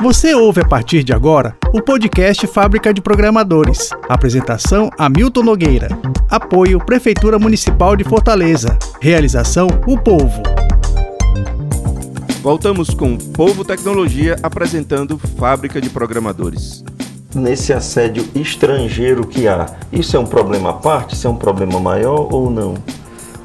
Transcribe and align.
Você 0.00 0.34
ouve 0.34 0.62
a 0.62 0.64
partir 0.64 1.04
de 1.04 1.12
agora 1.12 1.54
o 1.74 1.82
podcast 1.82 2.46
Fábrica 2.46 2.92
de 2.92 3.02
Programadores. 3.02 3.90
Apresentação 4.08 4.88
Hamilton 4.96 5.42
Nogueira. 5.42 5.88
Apoio 6.30 6.78
Prefeitura 6.82 7.38
Municipal 7.38 7.94
de 7.94 8.02
Fortaleza. 8.02 8.78
Realização 8.98 9.68
O 9.86 9.98
Povo. 9.98 10.42
Voltamos 12.40 12.94
com 12.94 13.18
Povo 13.18 13.62
Tecnologia 13.62 14.36
apresentando 14.42 15.18
Fábrica 15.18 15.82
de 15.82 15.90
Programadores. 15.90 16.82
Nesse 17.34 17.70
assédio 17.70 18.26
estrangeiro 18.34 19.26
que 19.26 19.46
há, 19.46 19.66
isso 19.92 20.16
é 20.16 20.18
um 20.18 20.26
problema 20.26 20.70
à 20.70 20.72
parte? 20.72 21.14
Isso 21.14 21.26
é 21.26 21.30
um 21.30 21.36
problema 21.36 21.78
maior 21.78 22.32
ou 22.32 22.50
não? 22.50 22.74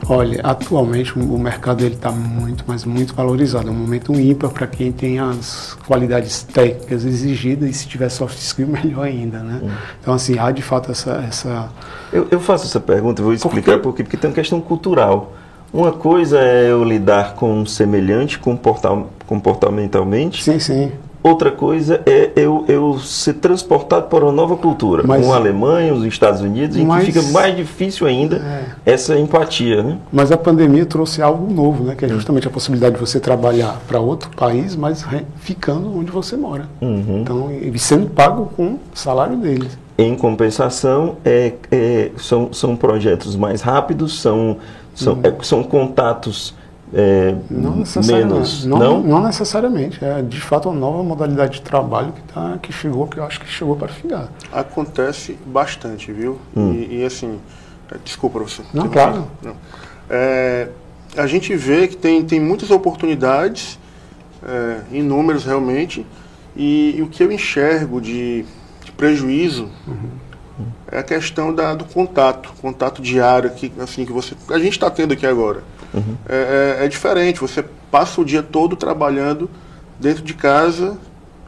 Olha, 0.08 0.40
atualmente 0.44 1.18
o 1.18 1.38
mercado 1.38 1.84
ele 1.84 1.96
está 1.96 2.12
muito, 2.12 2.64
mas 2.68 2.86
muito 2.86 3.16
valorizado. 3.16 3.70
É 3.70 3.72
um 3.72 3.76
momento 3.76 4.14
ímpar 4.14 4.52
para 4.52 4.68
quem 4.68 4.92
tem 4.92 5.18
as 5.20 5.76
qualidades 5.88 6.44
técnicas 6.44 7.05
exigidas 7.05 7.70
e 7.70 7.73
se 7.73 7.88
tiver 7.88 8.10
soft 8.10 8.38
skill 8.38 8.68
melhor 8.84 9.05
ainda, 9.05 9.40
né? 9.40 9.62
Hum. 9.63 9.72
Então 10.02 10.13
assim 10.13 10.38
há 10.38 10.52
de 10.52 10.62
fato 10.62 10.91
essa, 10.91 11.23
essa... 11.27 11.70
Eu, 12.13 12.27
eu 12.30 12.40
faço 12.40 12.66
essa 12.66 12.80
pergunta, 12.80 13.23
vou 13.23 13.34
explicar 13.34 13.80
por 13.80 13.96
quê? 13.96 14.04
Porque 14.04 14.18
tem 14.18 14.30
uma 14.30 14.36
questão 14.36 14.62
cultural. 14.62 15.34
Uma 15.73 15.91
coisa 15.91 16.40
é 16.40 16.72
eu 16.72 16.84
lidar 16.84 17.34
com 17.34 17.62
um 17.62 17.66
semelhante 17.66 18.40
comportamentalmente. 18.40 20.44
Sim, 20.44 20.60
sim. 20.60 20.91
Outra 21.25 21.49
coisa 21.49 22.03
é 22.05 22.34
eu, 22.35 22.65
eu 22.67 22.99
ser 22.99 23.34
transportado 23.34 24.05
para 24.09 24.23
uma 24.23 24.31
nova 24.31 24.55
cultura, 24.55 25.02
mas, 25.03 25.25
com 25.25 25.34
a 25.34 25.35
Alemanha, 25.38 25.91
os 25.91 26.05
Estados 26.05 26.39
Unidos, 26.39 26.77
mas, 26.77 27.01
em 27.01 27.05
que 27.07 27.11
fica 27.11 27.31
mais 27.31 27.55
difícil 27.55 28.05
ainda 28.05 28.35
é, 28.85 28.91
essa 28.93 29.17
empatia. 29.17 29.81
Né? 29.81 29.98
Mas 30.13 30.31
a 30.31 30.38
pandemia 30.38 30.85
trouxe 30.85 31.23
algo 31.23 31.51
novo, 31.51 31.84
né? 31.84 31.95
que 31.95 32.05
é 32.05 32.09
justamente 32.09 32.48
a 32.48 32.51
possibilidade 32.51 32.93
de 32.93 33.01
você 33.01 33.20
trabalhar 33.20 33.81
para 33.88 33.99
outro 33.99 34.29
país, 34.35 34.75
mas 34.75 35.03
ficando 35.38 35.98
onde 35.98 36.11
você 36.11 36.38
mora. 36.38 36.70
Uhum. 36.79 37.21
Então, 37.21 37.51
e 37.51 37.79
sendo 37.79 38.07
pago 38.07 38.51
com 38.55 38.73
o 38.73 38.79
salário 38.93 39.35
deles. 39.35 39.76
Em 39.98 40.13
compensação, 40.13 41.17
é, 41.26 41.54
é, 41.71 42.12
são, 42.17 42.54
são 42.54 42.76
projetos 42.76 43.35
mais 43.35 43.63
rápidos, 43.63 44.21
são, 44.21 44.57
são, 44.93 45.13
uhum. 45.13 45.21
é, 45.23 45.34
são 45.41 45.63
contatos 45.63 46.54
é, 46.94 47.36
não 47.50 47.78
necessariamente. 47.78 48.34
Menos, 48.34 48.66
não, 48.66 48.78
não? 48.78 49.02
não 49.02 49.24
necessariamente. 49.24 50.04
É 50.04 50.22
de 50.22 50.40
fato 50.40 50.70
uma 50.70 50.80
nova 50.80 51.04
modalidade 51.04 51.54
de 51.54 51.62
trabalho 51.62 52.14
que, 52.14 52.22
tá, 52.34 52.60
que 52.62 52.72
chegou, 52.72 53.08
que 53.08 53.18
eu 53.18 53.24
acho 53.24 53.40
que 53.40 53.48
chegou 53.48 53.76
para 53.76 53.88
ficar. 53.88 54.30
Acontece 54.52 55.38
bastante, 55.46 56.12
viu? 56.12 56.40
Hum. 56.56 56.74
E, 56.74 57.02
e, 57.02 57.06
assim, 57.06 57.40
é, 57.91 57.98
desculpa 58.04 58.40
você. 58.40 58.62
Não, 58.74 58.88
claro. 58.88 59.28
Não. 59.41 59.56
É, 60.10 60.70
a 61.18 61.26
gente 61.28 61.56
vê 61.56 61.88
que 61.88 61.98
tem, 61.98 62.24
tem 62.24 62.40
muitas 62.40 62.70
oportunidades, 62.70 63.80
é, 64.44 64.81
em 64.91 65.02
números 65.02 65.44
realmente, 65.44 66.06
e, 66.56 66.96
e, 66.97 67.02
o 67.02 67.08
que 67.08 67.24
eu 67.24 67.31
enxergo 67.31 68.00
de, 68.00 68.46
de 68.84 68.91
prejuízo 68.91 69.69
uhum. 69.88 70.68
é 70.90 71.00
a 71.00 71.03
questão 71.03 71.53
da, 71.53 71.74
do 71.74 71.84
contato, 71.84 72.53
contato 72.62 73.02
diário 73.02 73.50
que, 73.50 73.74
assim, 73.80 74.06
que 74.06 74.13
você, 74.13 74.36
a 74.50 74.59
gente 74.59 74.74
está 74.74 74.90
tendo 74.90 75.13
aqui 75.13 75.25
agora. 75.25 75.63
Uhum. 75.96 76.16
É, 76.28 76.78
é, 76.79 76.85
é, 76.85 76.88
diferente, 76.88 77.40
você 77.40 77.63
passa 77.90 78.22
o 78.22 78.25
dia 78.25 78.44
todo 78.44 78.75
trabalhando 78.75 79.50
dentro 80.00 80.24
de 80.24 80.34
casa, 80.34 80.97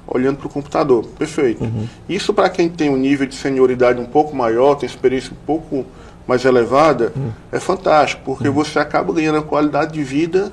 olhando 0.08 0.38
para 0.38 0.48
o 0.48 0.50
computador. 0.50 1.06
Perfeito. 1.18 1.64
Uhum. 1.64 1.88
Isso 2.08 2.34
para 2.34 2.50
quem 2.50 2.70
tem 2.70 2.90
um 2.90 2.98
nível 2.98 3.28
de 3.28 3.36
senioridade 3.36 4.00
um 4.00 4.06
pouco 4.06 4.36
maior, 4.36 4.76
tem 4.76 4.88
experiência 4.88 5.34
um 5.34 5.46
pouco 5.46 5.86
mais 6.26 6.44
elevada, 6.44 7.14
uhum. 7.16 7.32
é 7.52 7.60
fantástico, 7.60 8.22
porque 8.26 8.48
uhum. 8.48 8.54
você 8.54 8.80
acaba 8.80 9.14
ganhando 9.14 9.38
a 9.38 9.44
qualidade 9.44 9.94
de 9.94 10.04
vida 10.04 10.52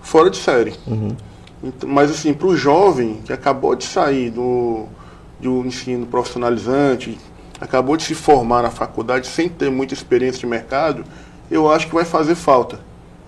fora 0.00 0.30
de 0.30 0.36
série. 0.36 0.74
Uhum. 0.86 1.16
Então, 1.62 1.88
mas 1.88 2.10
assim, 2.10 2.32
para 2.34 2.46
o 2.46 2.56
jovem 2.56 3.20
que 3.24 3.32
acabou 3.32 3.74
de 3.74 3.84
sair 3.84 4.30
do, 4.30 4.86
do 5.40 5.64
ensino 5.64 6.06
profissionalizante, 6.06 7.18
acabou 7.60 7.96
de 7.96 8.04
se 8.04 8.14
formar 8.14 8.62
na 8.62 8.70
faculdade 8.70 9.26
sem 9.26 9.48
ter 9.48 9.70
muita 9.70 9.94
experiência 9.94 10.40
de 10.40 10.46
mercado, 10.46 11.04
eu 11.50 11.70
acho 11.70 11.88
que 11.88 11.94
vai 11.94 12.04
fazer 12.04 12.34
falta. 12.34 12.78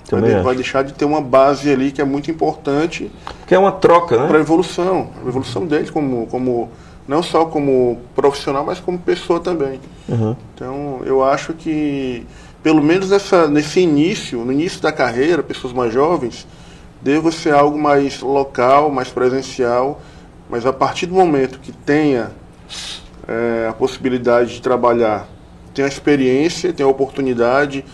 Também 0.08 0.40
vai, 0.40 0.54
deixar 0.54 0.84
de 0.84 0.92
ter 0.92 1.04
uma 1.04 1.20
base 1.20 1.70
ali 1.70 1.90
que 1.90 2.00
é 2.00 2.04
muito 2.04 2.30
importante. 2.30 3.10
Que 3.46 3.54
é 3.54 3.58
uma 3.58 3.72
troca, 3.72 4.16
né? 4.16 4.26
Para 4.28 4.38
a 4.38 4.40
evolução. 4.40 5.10
A 5.24 5.28
evolução 5.28 5.66
dele 5.66 5.90
como, 5.90 6.26
como, 6.28 6.70
não 7.08 7.22
só 7.22 7.44
como 7.46 8.00
profissional, 8.14 8.64
mas 8.64 8.78
como 8.78 8.98
pessoa 8.98 9.40
também. 9.40 9.80
Uhum. 10.08 10.36
Então, 10.54 11.00
eu 11.04 11.24
acho 11.24 11.52
que, 11.52 12.24
pelo 12.62 12.80
menos 12.80 13.10
nessa, 13.10 13.48
nesse 13.48 13.80
início, 13.80 14.44
no 14.44 14.52
início 14.52 14.80
da 14.80 14.92
carreira, 14.92 15.42
pessoas 15.42 15.72
mais 15.72 15.92
jovens, 15.92 16.46
deva 17.02 17.32
ser 17.32 17.52
algo 17.52 17.78
mais 17.78 18.20
local, 18.20 18.90
mais 18.90 19.08
presencial, 19.08 20.00
mas 20.48 20.64
a 20.64 20.72
partir 20.72 21.06
do 21.06 21.14
momento 21.14 21.58
que 21.58 21.72
tenha 21.72 22.30
é, 23.26 23.66
a 23.68 23.72
possibilidade 23.72 24.54
de 24.54 24.62
trabalhar, 24.62 25.28
tenha 25.74 25.86
a 25.86 25.88
experiência, 25.88 26.72
tenha 26.72 26.86
a 26.86 26.90
oportunidade, 26.90 27.84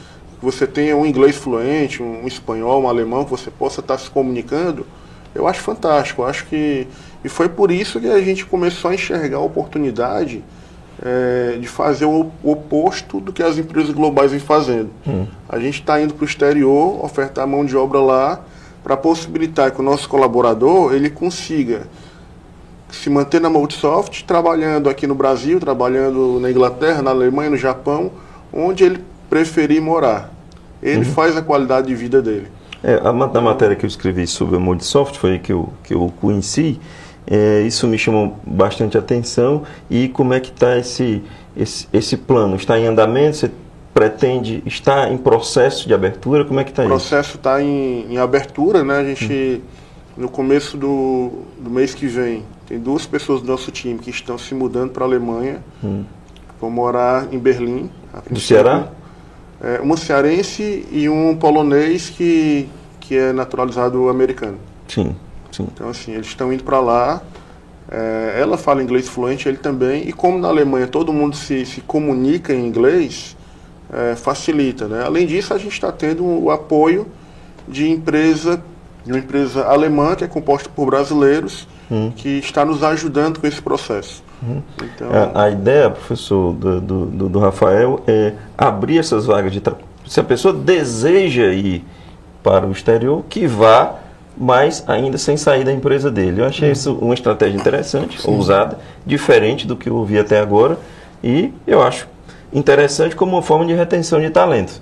que 0.42 0.44
você 0.44 0.66
tenha 0.66 0.97
um 0.97 1.06
inglês 1.06 1.36
fluente, 1.36 2.03
um 2.03 2.26
espanhol, 2.26 2.82
um 2.82 2.88
alemão, 2.88 3.25
que 3.25 3.30
você 3.30 3.48
possa 3.48 3.78
estar 3.78 3.97
se 3.97 4.10
comunicando, 4.10 4.84
eu 5.32 5.47
acho 5.47 5.60
fantástico. 5.60 6.22
Eu 6.22 6.26
acho 6.26 6.47
que 6.47 6.88
e 7.25 7.28
foi 7.28 7.48
por 7.48 7.70
isso 7.70 8.00
que 8.00 8.08
a 8.08 8.20
gente 8.20 8.44
começou 8.44 8.91
a 8.91 8.94
enxergar 8.94 9.36
a 9.36 9.41
oportunidade 9.41 10.42
é, 11.00 11.56
de 11.60 11.69
fazer 11.69 12.04
o, 12.04 12.32
oposto 12.42 13.20
do 13.20 13.32
que 13.32 13.41
as 13.41 13.56
empresas 13.56 13.94
globais 13.94 14.32
vêm 14.32 14.41
fazendo. 14.41 14.91
Hum. 15.06 15.26
A 15.48 15.60
gente 15.60 15.78
está 15.80 16.00
indo 16.00 16.12
para 16.12 16.25
o 16.25 16.26
exterior, 16.26 17.04
ofertar 17.04 17.47
mão 17.47 17.64
de 17.64 17.76
obra 17.76 18.00
lá, 18.00 18.41
para 18.82 18.97
possibilitar 18.97 19.70
que 19.70 19.80
o 19.80 19.84
nosso 19.84 20.09
colaborador 20.09 20.92
ele 20.92 21.09
consiga 21.09 21.86
se 22.91 23.09
manter 23.09 23.41
na 23.41 23.48
Multisoft, 23.48 24.24
trabalhando 24.24 24.91
aqui 24.91 25.06
no 25.06 25.14
Brasil, 25.14 25.60
trabalhando 25.60 26.41
na 26.41 26.50
Inglaterra, 26.50 27.00
na 27.00 27.10
Alemanha, 27.10 27.50
no 27.50 27.56
Japão, 27.56 28.10
onde 28.53 28.82
ele 28.82 29.11
preferir 29.32 29.81
morar. 29.81 30.31
Ele 30.82 30.98
uhum. 30.98 31.04
faz 31.06 31.34
a 31.38 31.41
qualidade 31.41 31.87
de 31.87 31.94
vida 31.94 32.20
dele. 32.20 32.48
É, 32.84 32.97
a, 32.97 33.09
a, 33.09 33.41
matéria 33.41 33.75
que 33.75 33.87
eu 33.87 33.88
escrevi 33.88 34.26
sobre 34.26 34.56
a 34.56 34.59
Multisoft 34.59 35.19
foi 35.19 35.38
que 35.38 35.50
eu, 35.50 35.72
que 35.82 35.94
eu 35.94 36.12
conheci. 36.20 36.78
É, 37.26 37.62
isso 37.62 37.87
me 37.87 37.97
chamou 37.97 38.38
bastante 38.47 38.98
atenção. 38.98 39.62
E 39.88 40.09
como 40.09 40.34
é 40.34 40.41
que 40.41 40.50
está 40.50 40.76
esse, 40.76 41.22
esse, 41.56 41.88
esse 41.94 42.19
plano? 42.19 42.56
Está 42.56 42.78
em 42.78 42.87
andamento? 42.87 43.38
Você 43.38 43.50
pretende, 43.94 44.62
está 44.66 45.09
em 45.09 45.16
processo 45.16 45.88
de 45.88 45.94
abertura? 45.94 46.44
Como 46.44 46.60
é 46.60 46.65
que 46.65 46.71
está 46.71 46.82
isso? 46.82 46.92
O 46.92 46.97
processo 46.97 47.37
está 47.38 47.62
em, 47.62 48.12
em, 48.12 48.19
abertura, 48.19 48.84
né? 48.84 48.98
A 48.98 49.04
gente, 49.04 49.62
hum. 49.62 50.21
no 50.21 50.28
começo 50.28 50.76
do, 50.76 51.31
do 51.59 51.71
mês 51.71 51.94
que 51.94 52.06
vem, 52.06 52.44
tem 52.66 52.78
duas 52.78 53.06
pessoas 53.06 53.41
do 53.41 53.47
nosso 53.47 53.71
time 53.71 53.98
que 53.98 54.10
estão 54.10 54.37
se 54.37 54.54
mudando 54.54 54.91
para 54.91 55.04
a 55.04 55.06
Alemanha. 55.06 55.65
Hum. 55.82 56.04
Vão 56.60 56.71
morar 56.71 57.32
em 57.32 57.38
Berlim. 57.38 57.88
Do 58.31 58.38
Ceará? 58.38 58.91
É, 59.62 59.80
uma 59.80 59.96
cearense 59.96 60.84
e 60.90 61.08
um 61.08 61.36
polonês 61.36 62.10
que, 62.10 62.68
que 62.98 63.16
é 63.16 63.32
naturalizado 63.32 64.08
americano. 64.08 64.58
Sim, 64.88 65.14
sim. 65.52 65.68
Então, 65.72 65.88
assim, 65.88 66.12
eles 66.12 66.26
estão 66.26 66.52
indo 66.52 66.64
para 66.64 66.80
lá. 66.80 67.22
É, 67.88 68.38
ela 68.40 68.58
fala 68.58 68.82
inglês 68.82 69.08
fluente, 69.08 69.48
ele 69.48 69.58
também. 69.58 70.08
E 70.08 70.12
como 70.12 70.38
na 70.38 70.48
Alemanha 70.48 70.88
todo 70.88 71.12
mundo 71.12 71.36
se, 71.36 71.64
se 71.64 71.80
comunica 71.80 72.52
em 72.52 72.66
inglês, 72.66 73.36
é, 73.92 74.16
facilita. 74.16 74.88
Né? 74.88 75.04
Além 75.04 75.26
disso, 75.26 75.54
a 75.54 75.58
gente 75.58 75.72
está 75.72 75.92
tendo 75.92 76.24
o 76.24 76.50
apoio 76.50 77.06
de 77.68 77.88
empresa, 77.88 78.60
de 79.04 79.12
uma 79.12 79.18
empresa 79.18 79.64
alemã 79.64 80.16
que 80.16 80.24
é 80.24 80.26
composta 80.26 80.68
por 80.74 80.86
brasileiros, 80.86 81.68
hum. 81.88 82.10
que 82.16 82.38
está 82.38 82.64
nos 82.64 82.82
ajudando 82.82 83.38
com 83.38 83.46
esse 83.46 83.62
processo. 83.62 84.24
Uhum. 84.42 84.62
Então... 84.82 85.08
A, 85.10 85.44
a, 85.44 85.50
ideia, 85.50 85.91
professor, 85.91 86.53
do, 86.53 86.80
do, 86.80 87.28
do, 87.28 87.38
Rafael, 87.38 88.03
é 88.06 88.34
abrir 88.58 88.98
essas 88.98 89.26
vagas 89.26 89.53
de 89.53 89.60
trabalho. 89.60 89.84
Se 90.06 90.19
a 90.20 90.25
pessoa 90.25 90.53
deseja 90.53 91.53
ir 91.53 91.84
para 92.42 92.66
o 92.66 92.72
exterior, 92.72 93.25
que 93.28 93.47
vá, 93.47 93.97
mas 94.36 94.84
ainda 94.88 95.16
sem 95.16 95.36
sair 95.36 95.64
da 95.64 95.72
empresa 95.72 96.10
dele. 96.10 96.41
Eu 96.41 96.47
achei 96.47 96.69
uhum. 96.69 96.72
isso 96.72 96.98
uma 97.00 97.15
estratégia 97.15 97.56
interessante, 97.56 98.21
Sim. 98.21 98.30
ousada, 98.30 98.78
diferente 99.06 99.66
do 99.66 99.77
que 99.77 99.89
eu 99.89 99.97
ouvi 99.97 100.18
até 100.18 100.41
agora, 100.41 100.78
e 101.22 101.53
eu 101.66 101.83
acho 101.83 102.09
interessante 102.53 103.15
como 103.15 103.33
uma 103.33 103.42
forma 103.42 103.65
de 103.65 103.72
retenção 103.72 104.21
de 104.21 104.30
talento. 104.30 104.80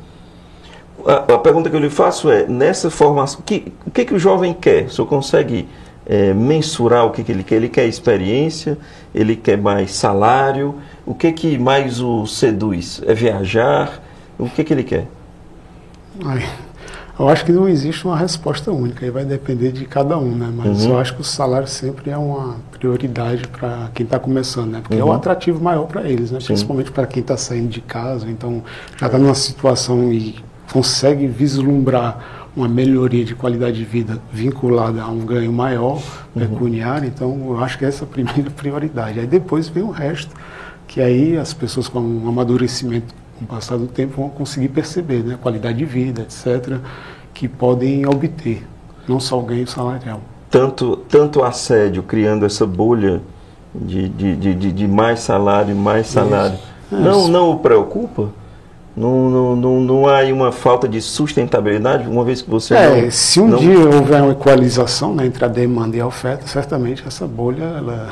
A, 1.06 1.34
a 1.34 1.38
pergunta 1.38 1.68
que 1.68 1.76
eu 1.76 1.80
lhe 1.80 1.90
faço 1.90 2.30
é, 2.30 2.46
nessa 2.46 2.90
formação, 2.90 3.40
que, 3.44 3.72
o 3.86 3.90
que, 3.90 4.04
que 4.04 4.14
o 4.14 4.18
jovem 4.18 4.54
quer? 4.54 4.84
O 4.84 4.90
senhor 4.90 5.06
consegue 5.06 5.68
é, 6.10 6.34
mensurar 6.34 7.06
o 7.06 7.10
que, 7.12 7.22
que 7.22 7.30
ele 7.30 7.44
quer? 7.44 7.54
Ele 7.54 7.68
quer 7.68 7.86
experiência? 7.86 8.76
ele 9.14 9.36
quer 9.36 9.58
mais 9.58 9.92
salário, 9.92 10.76
o 11.04 11.14
que 11.14 11.32
que 11.32 11.58
mais 11.58 12.00
o 12.00 12.26
seduz? 12.26 13.02
É 13.06 13.14
viajar? 13.14 14.00
O 14.38 14.48
que 14.48 14.64
que 14.64 14.72
ele 14.72 14.84
quer? 14.84 15.06
Ai, 16.24 16.48
eu 17.18 17.28
acho 17.28 17.44
que 17.44 17.52
não 17.52 17.68
existe 17.68 18.04
uma 18.04 18.16
resposta 18.16 18.70
única, 18.70 19.04
aí 19.04 19.10
vai 19.10 19.24
depender 19.24 19.72
de 19.72 19.84
cada 19.84 20.16
um, 20.16 20.34
né? 20.34 20.50
Mas 20.54 20.84
uhum. 20.84 20.92
eu 20.92 20.98
acho 20.98 21.14
que 21.14 21.20
o 21.20 21.24
salário 21.24 21.68
sempre 21.68 22.10
é 22.10 22.16
uma 22.16 22.56
prioridade 22.70 23.46
para 23.48 23.90
quem 23.94 24.04
está 24.04 24.18
começando, 24.18 24.70
né? 24.70 24.80
Porque 24.80 24.94
uhum. 24.94 25.00
é 25.00 25.04
o 25.04 25.08
um 25.08 25.12
atrativo 25.12 25.62
maior 25.62 25.86
para 25.86 26.08
eles, 26.08 26.30
né? 26.30 26.40
Sim. 26.40 26.46
Principalmente 26.46 26.90
para 26.90 27.06
quem 27.06 27.20
está 27.20 27.36
saindo 27.36 27.68
de 27.68 27.80
casa, 27.80 28.30
então 28.30 28.62
já 28.96 29.06
está 29.06 29.18
numa 29.18 29.34
situação 29.34 30.12
e 30.12 30.36
consegue 30.72 31.26
vislumbrar 31.26 32.39
uma 32.56 32.68
melhoria 32.68 33.24
de 33.24 33.34
qualidade 33.34 33.76
de 33.76 33.84
vida 33.84 34.20
vinculada 34.32 35.02
a 35.02 35.08
um 35.08 35.20
ganho 35.20 35.52
maior 35.52 36.02
pecuniário, 36.34 37.06
então 37.06 37.30
eu 37.48 37.62
acho 37.62 37.78
que 37.78 37.84
essa 37.84 38.04
é 38.04 38.06
a 38.06 38.08
primeira 38.08 38.50
prioridade. 38.56 39.20
Aí 39.20 39.26
depois 39.26 39.68
vem 39.68 39.82
o 39.82 39.90
resto, 39.90 40.34
que 40.86 41.00
aí 41.00 41.36
as 41.36 41.54
pessoas 41.54 41.88
com 41.88 42.00
um 42.00 42.28
amadurecimento 42.28 43.14
com 43.38 43.44
o 43.44 43.48
passar 43.48 43.78
do 43.78 43.86
tempo 43.86 44.16
vão 44.16 44.28
conseguir 44.28 44.68
perceber, 44.68 45.22
né? 45.22 45.38
Qualidade 45.40 45.78
de 45.78 45.84
vida, 45.84 46.22
etc., 46.22 46.78
que 47.32 47.48
podem 47.48 48.06
obter, 48.06 48.66
não 49.08 49.20
só 49.20 49.38
o 49.38 49.42
ganho 49.42 49.66
salarial. 49.66 50.20
Tanto, 50.50 50.96
tanto 51.08 51.44
assédio, 51.44 52.02
criando 52.02 52.44
essa 52.44 52.66
bolha 52.66 53.22
de, 53.72 54.08
de, 54.08 54.36
de, 54.36 54.72
de, 54.72 54.88
mais 54.88 55.20
salário, 55.20 55.74
mais 55.76 56.08
salário, 56.08 56.58
não, 56.90 57.28
não 57.28 57.50
o 57.52 57.58
preocupa? 57.60 58.30
Não, 59.00 59.30
não, 59.30 59.56
não, 59.56 59.80
não 59.80 60.06
há 60.06 60.18
aí 60.18 60.32
uma 60.32 60.52
falta 60.52 60.86
de 60.86 61.00
sustentabilidade, 61.00 62.06
uma 62.06 62.22
vez 62.22 62.42
que 62.42 62.50
você 62.50 62.74
É, 62.74 63.02
não, 63.02 63.10
se 63.10 63.40
um 63.40 63.48
não- 63.48 63.58
dia 63.58 63.78
houver 63.78 64.20
uma 64.22 64.32
equalização 64.32 65.14
né, 65.14 65.24
entre 65.24 65.42
a 65.44 65.48
demanda 65.48 65.96
e 65.96 66.00
a 66.00 66.06
oferta, 66.06 66.46
certamente 66.46 67.02
essa 67.06 67.26
bolha, 67.26 67.64
ela... 67.64 68.08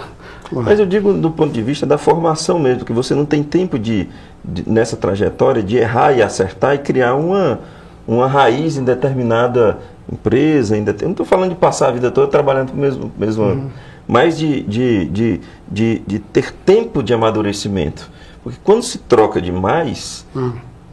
Mas 0.50 0.80
eu 0.80 0.86
digo 0.86 1.12
do 1.12 1.30
ponto 1.30 1.52
de 1.52 1.60
vista 1.62 1.84
da 1.84 1.98
formação 1.98 2.58
mesmo, 2.58 2.84
que 2.86 2.92
você 2.92 3.14
não 3.14 3.26
tem 3.26 3.42
tempo 3.42 3.78
de, 3.78 4.08
de- 4.42 4.66
nessa 4.66 4.96
trajetória 4.96 5.62
de 5.62 5.76
errar 5.76 6.12
e 6.16 6.22
acertar 6.22 6.74
e 6.74 6.78
criar 6.78 7.14
uma, 7.16 7.60
uma 8.06 8.26
raiz 8.26 8.78
em 8.78 8.82
determinada 8.82 9.76
empresa. 10.10 10.74
Em 10.74 10.82
det- 10.82 11.02
Eu 11.02 11.08
não 11.08 11.10
estou 11.12 11.26
falando 11.26 11.50
de 11.50 11.56
passar 11.56 11.88
a 11.88 11.90
vida 11.90 12.10
toda 12.10 12.28
trabalhando 12.28 12.68
para 12.68 12.76
o 12.76 12.80
mesmo, 12.80 13.12
mesmo 13.18 13.70
mas 14.06 14.38
de, 14.38 14.62
de, 14.62 15.04
de, 15.10 15.40
de, 15.70 15.98
de 16.06 16.18
ter 16.18 16.50
tempo 16.64 17.02
de 17.02 17.12
amadurecimento. 17.12 18.10
Porque 18.42 18.58
quando 18.64 18.82
se 18.82 18.96
troca 18.96 19.42
demais, 19.42 20.24
Hum. 20.34 20.52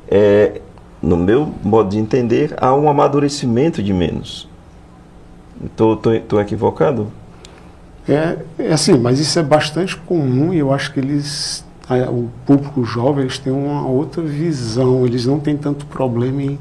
É, 0.09 0.61
no 1.01 1.17
meu 1.17 1.51
modo 1.63 1.89
de 1.89 1.97
entender, 1.97 2.53
há 2.57 2.73
um 2.75 2.89
amadurecimento 2.89 3.81
de 3.83 3.93
menos. 3.93 4.47
Estou 5.65 6.41
equivocado? 6.41 7.07
É, 8.07 8.37
é 8.59 8.73
assim, 8.73 8.97
mas 8.97 9.19
isso 9.19 9.39
é 9.39 9.43
bastante 9.43 9.95
comum 9.95 10.53
e 10.53 10.59
eu 10.59 10.71
acho 10.71 10.93
que 10.93 10.99
eles, 10.99 11.65
o 12.11 12.27
público 12.45 12.83
jovem, 12.83 13.23
eles 13.23 13.39
têm 13.39 13.51
uma 13.51 13.87
outra 13.87 14.21
visão, 14.21 15.05
eles 15.05 15.25
não 15.25 15.39
têm 15.39 15.57
tanto 15.57 15.85
problema 15.87 16.41
em 16.43 16.59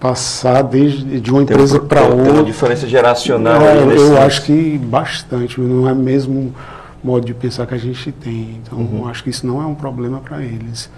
passar 0.00 0.62
desde 0.62 1.20
de 1.20 1.30
uma 1.30 1.44
Tem 1.44 1.56
um 1.56 1.60
empresa 1.60 1.80
para 1.80 2.02
tem 2.02 2.12
uma 2.12 2.24
outra. 2.28 2.44
diferença 2.44 2.86
geracional 2.86 3.60
É, 3.60 3.82
eu 3.96 4.16
acho 4.22 4.44
que 4.44 4.78
bastante, 4.78 5.60
não 5.60 5.88
é 5.88 5.92
mesmo 5.94 6.54
modo 7.02 7.26
de 7.26 7.34
pensar 7.34 7.66
que 7.66 7.74
a 7.74 7.78
gente 7.78 8.10
tem. 8.12 8.60
Então, 8.62 8.78
Uhum. 8.78 9.08
acho 9.08 9.24
que 9.24 9.30
isso 9.30 9.46
não 9.46 9.60
é 9.60 9.66
um 9.66 9.74
problema 9.74 10.20
para 10.20 10.42
eles. 10.42 10.88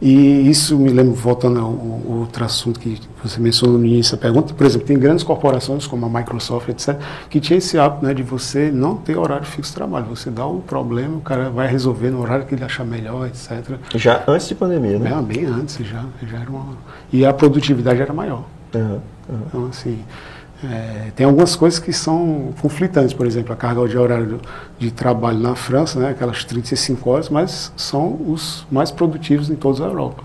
E 0.00 0.48
isso 0.50 0.76
me 0.76 0.90
lembra, 0.90 1.14
voltando 1.14 1.58
ao, 1.58 1.66
ao 1.66 2.18
outro 2.18 2.44
assunto 2.44 2.78
que 2.78 3.00
você 3.22 3.40
mencionou 3.40 3.78
no 3.78 3.86
início 3.86 4.14
da 4.14 4.20
pergunta, 4.20 4.52
por 4.52 4.66
exemplo, 4.66 4.86
tem 4.86 4.98
grandes 4.98 5.24
corporações 5.24 5.86
como 5.86 6.04
a 6.04 6.08
Microsoft, 6.08 6.68
etc., 6.68 6.98
que 7.30 7.40
tinha 7.40 7.56
esse 7.56 7.78
hábito 7.78 8.04
né, 8.04 8.12
de 8.12 8.22
você 8.22 8.70
não 8.70 8.96
ter 8.96 9.16
horário 9.16 9.46
fixo 9.46 9.70
de 9.70 9.76
trabalho. 9.76 10.06
Você 10.06 10.30
dá 10.30 10.44
o 10.46 10.60
problema, 10.60 11.16
o 11.16 11.20
cara 11.22 11.48
vai 11.48 11.66
resolver 11.66 12.10
no 12.10 12.20
horário 12.20 12.44
que 12.44 12.54
ele 12.54 12.64
achar 12.64 12.84
melhor, 12.84 13.26
etc. 13.26 13.78
Já 13.94 14.22
antes 14.28 14.48
de 14.48 14.54
pandemia, 14.54 14.98
né? 14.98 15.10
Bem, 15.22 15.42
bem 15.42 15.44
antes 15.46 15.78
já, 15.86 16.04
já 16.22 16.40
era 16.40 16.50
uma... 16.50 16.76
E 17.10 17.24
a 17.24 17.32
produtividade 17.32 18.00
era 18.00 18.12
maior. 18.12 18.44
Aham, 18.74 19.00
aham. 19.30 19.42
Então, 19.46 19.66
assim, 19.66 19.98
é, 20.64 21.10
tem 21.14 21.26
algumas 21.26 21.54
coisas 21.54 21.78
que 21.78 21.92
são 21.92 22.54
conflitantes, 22.60 23.12
por 23.12 23.26
exemplo, 23.26 23.52
a 23.52 23.56
carga 23.56 23.86
de 23.86 23.98
horário 23.98 24.40
de 24.78 24.90
trabalho 24.90 25.38
na 25.38 25.54
França, 25.54 26.00
né, 26.00 26.10
aquelas 26.10 26.44
35 26.44 27.10
horas, 27.10 27.28
mas 27.28 27.72
são 27.76 28.18
os 28.26 28.66
mais 28.70 28.90
produtivos 28.90 29.50
em 29.50 29.54
toda 29.54 29.84
a 29.84 29.86
Europa. 29.86 30.24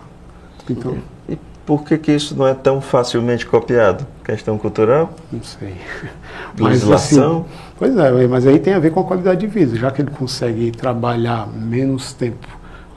Então, 0.70 0.98
E 1.28 1.38
por 1.66 1.84
que, 1.84 1.98
que 1.98 2.14
isso 2.14 2.36
não 2.36 2.48
é 2.48 2.54
tão 2.54 2.80
facilmente 2.80 3.46
copiado? 3.46 4.08
Questão 4.24 4.58
cultural? 4.58 5.14
não 5.32 5.44
sei. 5.44 5.76
Legislação? 6.58 7.40
assim, 7.40 7.46
pois 7.78 7.98
é, 7.98 8.28
mas 8.28 8.48
aí 8.48 8.60
tem 8.60 8.74
a 8.74 8.80
ver 8.80 8.92
com 8.92 9.02
a 9.02 9.04
qualidade 9.04 9.42
de 9.42 9.48
vida. 9.48 9.76
Já 9.76 9.92
que 9.92 10.02
ele 10.02 10.12
consegue 10.12 10.72
trabalhar 10.72 11.48
menos 11.48 12.14
tempo 12.14 12.48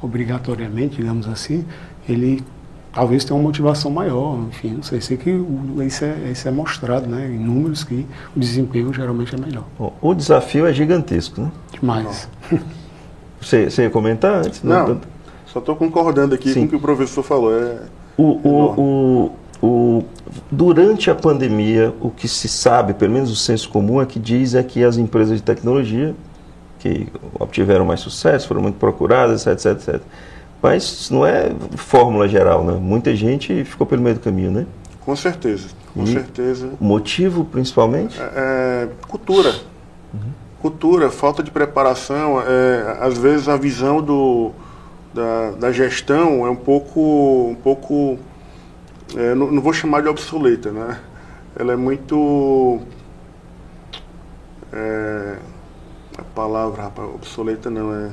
obrigatoriamente, 0.01 0.97
digamos 0.97 1.27
assim, 1.27 1.65
ele 2.09 2.45
talvez 2.95 3.25
tenha 3.25 3.37
uma 3.37 3.43
motivação 3.43 3.91
maior, 3.91 4.39
enfim, 4.49 4.75
não 4.75 4.83
sei. 4.83 5.01
Sei 5.01 5.17
que 5.17 5.31
isso 5.87 6.05
é, 6.05 6.31
isso 6.31 6.47
é 6.47 6.51
mostrado 6.51 7.07
né, 7.07 7.27
em 7.27 7.39
números 7.39 7.83
que 7.85 8.07
o 8.37 8.39
desempenho 8.41 8.93
geralmente 8.93 9.35
é 9.35 9.39
melhor. 9.39 9.65
Bom, 9.79 9.93
o 10.01 10.15
desafio 10.15 10.67
é 10.67 10.73
gigantesco, 10.73 11.41
né? 11.41 11.51
Demais. 11.73 12.29
Você, 13.41 13.69
você 13.69 13.83
ia 13.83 13.91
comentar 13.91 14.37
antes? 14.37 14.63
Não, 14.63 14.99
só 15.47 15.59
estou 15.59 15.77
concordando 15.77 16.35
aqui 16.35 16.51
Sim. 16.51 16.61
com 16.61 16.67
o 16.67 16.69
que 16.71 16.77
o 16.77 16.81
professor 16.81 17.23
falou. 17.23 17.53
É, 17.55 17.77
O, 18.17 18.23
o, 18.23 19.31
o, 19.63 19.67
o- 19.67 20.05
durante 20.51 21.11
a 21.11 21.15
pandemia, 21.15 21.93
o 22.01 22.09
que 22.11 22.27
se 22.27 22.49
sabe, 22.49 22.95
pelo 22.95 23.13
menos 23.13 23.31
o 23.31 23.37
senso 23.37 23.69
comum, 23.69 24.01
é 24.01 24.07
que 24.07 24.19
diz 24.19 24.55
é 24.55 24.63
que 24.63 24.83
as 24.83 24.97
empresas 24.97 25.37
de 25.37 25.43
tecnologia 25.43 26.15
que 26.79 27.07
obtiveram 27.39 27.85
mais 27.85 28.01
sucesso, 28.01 28.49
foram 28.49 28.63
muito 28.63 28.77
procuradas, 28.77 29.47
etc, 29.47 29.73
etc, 29.73 29.89
etc. 29.95 30.01
Mas 30.65 31.11
não 31.11 31.27
é 31.27 31.53
fórmula 31.77 32.27
geral, 32.27 32.65
né? 32.65 32.73
Muita 32.73 33.15
gente 33.15 33.65
ficou 33.65 33.87
pelo 33.87 34.01
meio 34.01 34.15
do 34.15 34.21
caminho, 34.23 34.51
né? 34.51 34.67
com 35.05 35.15
certeza, 35.15 35.69
com 35.93 36.05
E- 36.05 36.07
certeza. 36.07 36.71
O 36.81 36.85
motivo, 36.85 37.45
principalmente? 37.45 38.19
É, 38.19 38.89
cultura. 39.07 39.55
Cultura, 40.63 41.11
falta 41.11 41.43
de 41.43 41.51
preparação. 41.51 42.41
É, 42.41 42.97
às 42.99 43.19
vezes 43.19 43.47
a 43.47 43.59
visão 43.59 44.01
do, 44.01 44.53
da, 45.13 45.51
da 45.51 45.71
gestão 45.71 46.47
é 46.47 46.51
um 46.51 46.57
pouco. 46.57 46.99
Um 47.51 47.55
pouco 47.63 48.19
é, 49.15 49.35
não, 49.35 49.51
não 49.53 49.61
vou 49.61 49.75
chamar 49.75 50.01
de 50.01 50.09
obsoleta, 50.09 50.73
né? 50.73 50.99
Ela 51.59 51.75
é 51.75 51.77
muito. 51.77 52.81
É, 54.73 55.37
a 56.17 56.23
palavra, 56.35 56.85
rapaz, 56.85 57.07
obsoleta 57.15 57.69
não, 57.69 57.95
é 57.95 58.09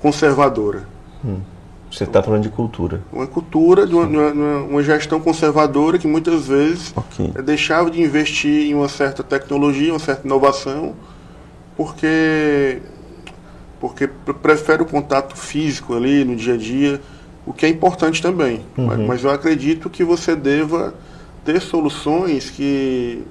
conservadora. 0.00 0.88
Você 1.90 2.04
está 2.04 2.22
falando 2.22 2.42
de 2.42 2.50
cultura. 2.50 3.00
Uma 3.12 3.26
cultura 3.26 3.86
de 3.86 3.94
uma, 3.94 4.04
uma- 4.06 4.58
uma- 4.64 4.82
gestão 4.82 5.18
conservadora 5.20 5.98
que 5.98 6.06
muitas 6.06 6.46
vezes 6.46 6.92
Ok. 6.94 7.32
é, 7.34 7.40
deixava 7.42 7.90
de 7.90 8.00
investir 8.00 8.66
em 8.70 8.74
uma 8.74 8.88
certa 8.88 9.22
tecnologia, 9.22 9.92
uma 9.92 9.98
certa 9.98 10.26
inovação, 10.26 10.94
porque 11.76 12.78
porque 13.80 14.08
pre- 14.08 14.34
prefere 14.34 14.82
o 14.82 14.86
contato 14.86 15.36
físico 15.36 15.94
ali 15.94 16.24
no 16.24 16.34
dia 16.34 16.54
a 16.54 16.56
dia, 16.56 17.00
o 17.46 17.52
que 17.52 17.64
é 17.64 17.68
importante 17.68 18.20
também. 18.20 18.62
Mas, 18.76 18.98
mas 19.06 19.24
eu 19.24 19.30
acredito 19.30 19.88
que 19.88 20.02
você 20.02 20.34
deva 20.34 20.92
ter 21.44 21.60
soluções 21.60 22.50
que, 22.50 23.22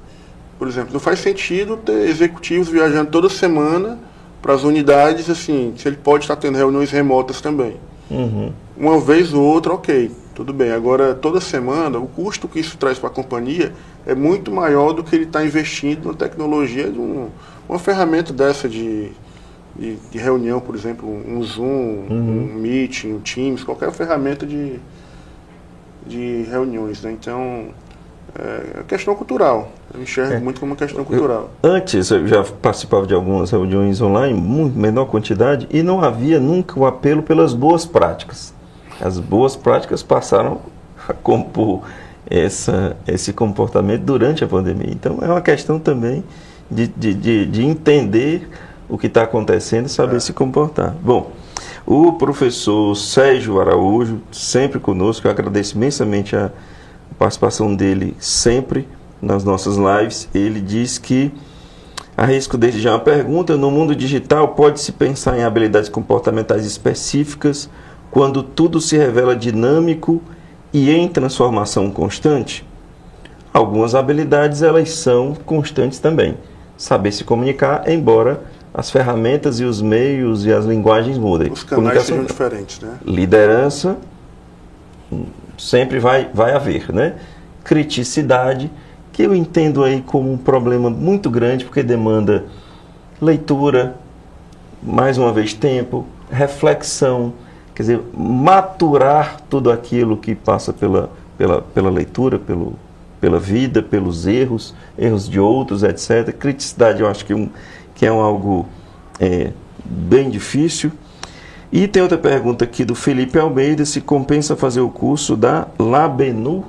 por 0.57 0.68
exemplo, 0.69 0.94
não 0.94 1.01
faz 1.01 1.19
sentido 1.19 1.75
ter 1.75 2.07
executivos 2.09 2.69
viajando 2.69 3.12
toda 3.12 3.27
semana 3.30 4.00
para 4.42 4.54
as 4.54 4.64
unidades, 4.64 5.30
assim, 5.30 5.73
se 5.76 5.85
ele 5.87 5.97
pode 5.97 6.23
estar 6.23 6.37
tendo 6.37 6.57
reuniões 6.57 6.90
remotas 6.92 7.42
também 7.42 7.76
Uhum. 8.09 8.52
uma 8.78 8.99
vez 8.99 9.33
ou 9.33 9.44
outra, 9.44 9.73
ok, 9.73 10.11
tudo 10.33 10.54
bem. 10.54 10.71
Agora, 10.71 11.14
toda 11.14 11.42
semana, 11.42 11.97
o 11.99 12.07
custo 12.07 12.47
que 12.47 12.59
isso 12.59 12.78
traz 12.78 12.97
para 12.99 13.09
a 13.09 13.11
companhia 13.11 13.73
é 14.06 14.16
muito 14.16 14.52
maior 14.52 14.94
do 14.94 15.04
que 15.04 15.16
ele 15.16 15.26
está 15.26 15.44
investindo 15.44 16.07
na 16.09 16.14
tecnologia 16.14 16.90
de 16.90 16.99
um- 16.99 17.30
uma 17.68 17.78
ferramenta 17.80 18.31
dessa 18.31 18.69
de, 18.69 19.09
de, 19.76 19.95
de 19.95 20.18
reunião, 20.18 20.59
por 20.61 20.73
exemplo, 20.76 21.09
um 21.09 21.42
Zoom, 21.44 22.06
um 22.09 22.54
Meeting, 22.56 23.14
um 23.14 23.19
Teams, 23.19 23.64
qualquer 23.64 23.92
ferramenta 23.92 24.45
de, 24.45 24.80
de 26.06 26.44
reuniões. 26.49 27.02
Né? 27.02 27.11
Então, 27.11 27.68
é 28.35 28.83
questão 28.87 29.16
cultural. 29.16 29.71
Eu 29.94 30.01
enxergo 30.01 30.33
É. 30.33 30.39
muito 30.39 30.59
como 30.59 30.71
uma 30.71 30.77
questão 30.77 31.03
cultural. 31.03 31.49
Antes 31.63 32.11
eu 32.11 32.27
já 32.27 32.44
participava 32.44 33.07
de 33.07 33.13
algumas 33.13 33.51
reuniões 33.51 34.01
online, 34.01 34.33
muito 34.39 34.77
menor 34.77 35.06
quantidade, 35.06 35.67
e 35.71 35.81
não 35.81 36.01
havia 36.03 36.39
nunca 36.39 36.79
o 36.79 36.85
apelo 36.85 37.23
pelas 37.23 37.53
boas 37.53 37.85
práticas. 37.85 38.53
As 38.99 39.19
boas 39.19 39.56
práticas 39.56 40.03
passaram 40.03 40.59
a 41.07 41.13
compor 41.13 41.81
essa, 42.29 42.97
esse 43.07 43.31
comportamento 43.31 44.01
durante 44.01 44.44
a 44.44 44.47
pandemia. 44.47 44.91
Então 44.91 45.19
é 45.21 45.27
uma 45.27 45.41
questão 45.41 45.79
também 45.79 46.23
de, 46.69 46.87
de, 46.87 47.13
de, 47.13 47.45
de 47.45 47.65
entender 47.65 48.49
o 48.89 48.97
que 48.97 49.07
está 49.07 49.23
acontecendo 49.23 49.85
e 49.85 49.89
saber 49.89 50.19
se 50.21 50.33
comportar. 50.33 50.94
Bom, 51.01 51.31
o 51.85 52.13
professor 52.13 52.95
Sérgio 52.95 53.59
Araújo, 53.61 54.19
sempre 54.31 54.79
conosco, 54.79 55.27
eu 55.27 55.31
agradeço 55.31 55.75
imensamente 55.77 56.35
a 56.35 56.51
participação 57.17 57.73
dele 57.73 58.15
sempre 58.19 58.87
nas 59.21 59.44
nossas 59.44 59.78
lives. 59.78 60.28
Ele 60.33 60.59
diz 60.59 60.97
que, 60.97 61.31
arrisco 62.16 62.57
desde 62.57 62.80
já 62.80 62.92
uma 62.92 63.00
pergunta, 63.00 63.57
no 63.57 63.71
mundo 63.71 63.95
digital 63.95 64.50
pode-se 64.50 64.92
pensar 64.92 65.38
em 65.38 65.44
habilidades 65.44 65.90
comportamentais 65.90 66.66
específicas 66.66 67.69
quando 68.12 68.42
tudo 68.42 68.80
se 68.80 68.97
revela 68.97 69.36
dinâmico 69.36 70.21
e 70.74 70.92
em 70.92 71.07
transformação 71.07 71.90
constante? 71.92 72.66
Algumas 73.54 73.95
habilidades 73.95 74.62
elas 74.62 74.90
são 74.92 75.33
constantes 75.33 76.00
também. 76.00 76.38
Saber 76.78 77.12
se 77.12 77.24
comunicar, 77.24 77.90
embora 77.90 78.42
as 78.74 78.92
ferramentas 78.92 79.59
e 79.59 79.64
os 79.64 79.81
meios 79.81 80.45
e 80.45 80.54
as 80.54 80.66
linguagens 80.66 81.18
mudem. 81.18 81.52
Os 81.52 81.64
canais 81.64 82.04
sejam 82.04 82.24
diferentes, 82.24 82.80
né? 82.80 82.97
liderança 83.04 83.97
hum, 85.12 85.26
sempre 85.57 85.97
vai, 85.97 86.30
vai 86.31 86.54
haver, 86.54 86.94
né? 86.94 87.16
criticidade, 87.64 88.71
que 89.18 89.24
eu 89.24 89.33
entendo 89.33 89.83
aí 89.83 90.00
como 90.00 90.31
um 90.31 90.38
problema 90.38 90.92
muito 90.92 91.28
grande, 91.28 91.66
porque 91.66 91.81
demanda 91.81 92.45
leitura, 93.19 93.95
mais 94.83 95.18
uma 95.18 95.33
vez 95.33 95.56
tempo, 95.56 96.06
reflexão, 96.30 97.33
quer 97.74 97.81
dizer, 97.81 98.02
maturar 98.16 99.42
tudo 99.50 99.71
aquilo 99.71 100.18
que 100.18 100.36
passa 100.36 100.71
pela, 100.71 101.09
pela, 101.36 101.64
pela 101.64 101.90
leitura, 101.90 102.38
pelo, 102.38 102.76
pela 103.19 103.40
vida, 103.40 103.81
pelos 103.81 104.28
erros, 104.28 104.76
erros 104.95 105.28
de 105.28 105.40
outros, 105.40 105.81
etc. 105.81 106.31
Criticidade 106.38 107.02
eu 107.02 107.07
acho 107.07 107.26
que, 107.26 107.33
um, 107.33 107.50
que 107.95 108.06
é 108.06 108.12
um 108.12 108.21
algo 108.21 108.68
é, 109.19 109.52
bem 109.83 110.30
difícil. 110.30 110.92
E 111.71 111.88
tem 111.88 112.04
outra 112.04 112.19
pergunta 112.19 112.66
aqui 112.66 112.86
do 112.86 112.94
Felipe 112.94 113.40
Almeida, 113.40 113.83
se 113.83 114.00
compensa 114.00 114.56
fazer 114.56 114.81
o 114.81 114.92
curso 114.92 115.36
da 115.36 115.68
Labenu. 115.80 116.66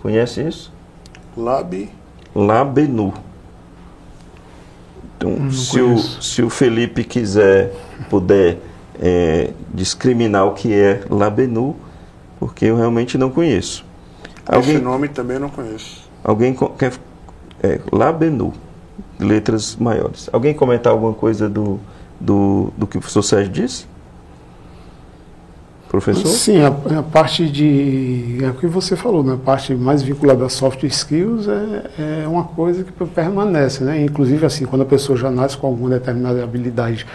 Conhece 0.00 0.40
isso? 0.40 0.74
Lab. 1.36 1.88
Labenu. 2.34 3.12
Então, 5.16 5.50
se 5.50 5.80
o, 5.80 5.98
se 5.98 6.42
o 6.42 6.50
Felipe 6.50 7.02
quiser, 7.02 7.72
puder 8.10 8.58
é, 9.00 9.50
discriminar 9.72 10.46
o 10.46 10.52
que 10.52 10.72
é 10.72 11.02
Labenu, 11.08 11.76
porque 12.38 12.66
eu 12.66 12.76
realmente 12.76 13.16
não 13.16 13.30
conheço. 13.30 13.84
Alguém, 14.46 14.74
Esse 14.74 14.84
nome 14.84 15.08
também 15.08 15.38
não 15.38 15.48
conheço. 15.48 16.08
Alguém 16.22 16.54
quer. 16.78 16.92
É, 17.62 17.80
Labenu, 17.90 18.52
letras 19.18 19.76
maiores. 19.76 20.28
Alguém 20.32 20.52
comentar 20.52 20.92
alguma 20.92 21.14
coisa 21.14 21.48
do, 21.48 21.80
do, 22.20 22.72
do 22.76 22.86
que 22.86 22.98
o 22.98 23.00
professor 23.00 23.22
Sérgio 23.22 23.52
disse? 23.52 23.86
Professor? 25.88 26.26
Sim, 26.26 26.58
a, 26.58 26.98
a, 26.98 27.02
parte 27.02 27.48
de. 27.48 28.38
É 28.42 28.50
o 28.50 28.54
que 28.54 28.66
você 28.66 28.96
falou, 28.96 29.22
né? 29.22 29.34
a 29.34 29.36
parte 29.36 29.74
mais 29.74 30.02
vinculada 30.02 30.44
a 30.44 30.48
soft 30.48 30.82
skills 30.82 31.46
é, 31.48 32.22
é 32.24 32.28
uma 32.28 32.44
coisa 32.44 32.82
que 32.82 32.92
permanece, 33.06 33.84
né? 33.84 34.02
Inclusive, 34.02 34.44
assim, 34.44 34.66
quando 34.66 34.82
a 34.82 34.86
pessoa 34.86 35.16
já 35.16 35.30
nasce 35.30 35.56
com 35.56 35.68
alguma 35.68 35.90
determinada 35.90 36.42
habilidade, 36.42 37.06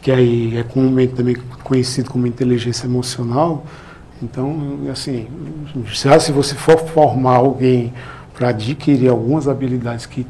que 0.00 0.12
aí 0.12 0.56
é 0.56 0.62
comumente 0.62 1.14
também 1.14 1.36
conhecido 1.64 2.08
como 2.08 2.26
inteligência 2.26 2.86
emocional, 2.86 3.64
então, 4.22 4.80
assim, 4.92 5.26
já 5.86 6.20
se 6.20 6.30
você 6.30 6.54
for 6.54 6.78
formar 6.78 7.36
alguém 7.36 7.92
para 8.34 8.50
adquirir 8.50 9.08
algumas 9.08 9.48
habilidades 9.48 10.06
que 10.06 10.26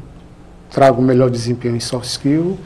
tragam 0.69 1.01
melhor 1.01 1.29
desempenho 1.29 1.75
em 1.75 1.79
soft 1.79 2.07
skill, 2.07 2.57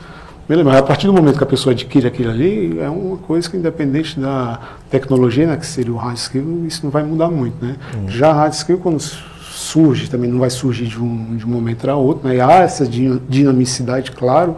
Beleza, 0.48 0.70
mas 0.70 0.78
a 0.78 0.84
partir 0.84 1.08
do 1.08 1.14
momento 1.14 1.38
que 1.38 1.44
a 1.44 1.48
pessoa 1.48 1.74
adquire 1.74 2.06
aquilo 2.06 2.30
ali, 2.30 2.80
é 2.80 2.88
uma 2.88 3.18
coisa 3.18 3.50
que 3.50 3.58
independente 3.58 4.20
da 4.20 4.60
tecnologia, 4.92 5.48
né, 5.48 5.58
que 5.58 5.66
seria 5.66 5.92
o 5.92 5.98
hard 5.98 6.18
skill, 6.18 6.66
isso 6.68 6.82
não 6.84 6.92
vai 6.92 7.04
mudar 7.04 7.32
muito, 7.32 7.64
né? 7.64 7.76
Uhum. 7.96 8.08
Já 8.08 8.32
hard 8.32 8.54
skill, 8.54 8.78
quando 8.78 9.00
surge, 9.00 10.08
também 10.08 10.30
não 10.30 10.40
vai 10.40 10.52
surgir 10.52 10.86
de 10.86 11.02
um, 11.02 11.36
de 11.36 11.46
um 11.46 11.50
momento 11.50 11.80
para 11.80 11.96
outro, 11.96 12.28
né? 12.28 12.36
E 12.36 12.42
há 12.42 12.60
essa 12.60 12.86
dinamicidade, 12.88 14.12
claro, 14.12 14.58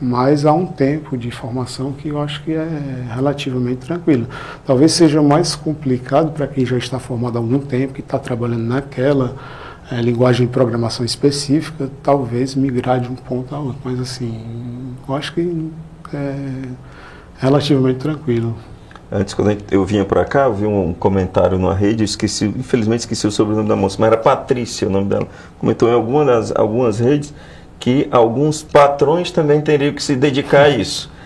mas 0.00 0.46
há 0.46 0.54
um 0.54 0.64
tempo 0.64 1.18
de 1.18 1.30
formação 1.30 1.92
que 1.92 2.08
eu 2.08 2.18
acho 2.18 2.42
que 2.42 2.52
é 2.52 3.04
relativamente 3.14 3.86
tranquilo. 3.86 4.26
Talvez 4.64 4.92
seja 4.92 5.20
mais 5.20 5.54
complicado 5.54 6.32
para 6.32 6.46
quem 6.46 6.64
já 6.64 6.78
está 6.78 6.98
formado 6.98 7.36
há 7.36 7.40
algum 7.40 7.58
tempo, 7.58 7.92
que 7.92 8.00
está 8.00 8.18
trabalhando 8.18 8.64
naquela 8.64 9.36
é, 9.90 10.00
linguagem 10.00 10.46
de 10.46 10.52
programação 10.52 11.04
específica, 11.04 11.90
talvez 12.02 12.54
migrar 12.54 13.00
de 13.00 13.08
um 13.08 13.14
ponto 13.14 13.54
a 13.54 13.58
outro. 13.58 13.80
Mas 13.84 13.98
assim, 13.98 14.94
eu 15.08 15.14
acho 15.14 15.34
que 15.34 15.70
é 16.14 16.62
relativamente 17.38 17.98
tranquilo. 17.98 18.56
Antes, 19.12 19.34
quando 19.34 19.56
eu 19.72 19.84
vinha 19.84 20.04
para 20.04 20.24
cá, 20.24 20.44
eu 20.44 20.54
vi 20.54 20.66
um 20.66 20.92
comentário 20.92 21.58
numa 21.58 21.74
rede, 21.74 22.02
eu 22.02 22.04
esqueci, 22.04 22.44
infelizmente 22.44 23.00
esqueci 23.00 23.26
o 23.26 23.30
sobrenome 23.32 23.68
da 23.68 23.74
moça, 23.74 23.96
mas 23.98 24.06
era 24.06 24.16
Patrícia 24.16 24.86
o 24.86 24.90
nome 24.90 25.08
dela. 25.08 25.26
Comentou 25.58 25.88
em 25.88 25.92
alguma 25.92 26.24
das, 26.24 26.54
algumas 26.54 27.00
redes 27.00 27.34
que 27.80 28.06
alguns 28.12 28.62
patrões 28.62 29.32
também 29.32 29.60
teriam 29.60 29.92
que 29.92 30.02
se 30.02 30.14
dedicar 30.14 30.62
a 30.62 30.68
isso. 30.68 31.10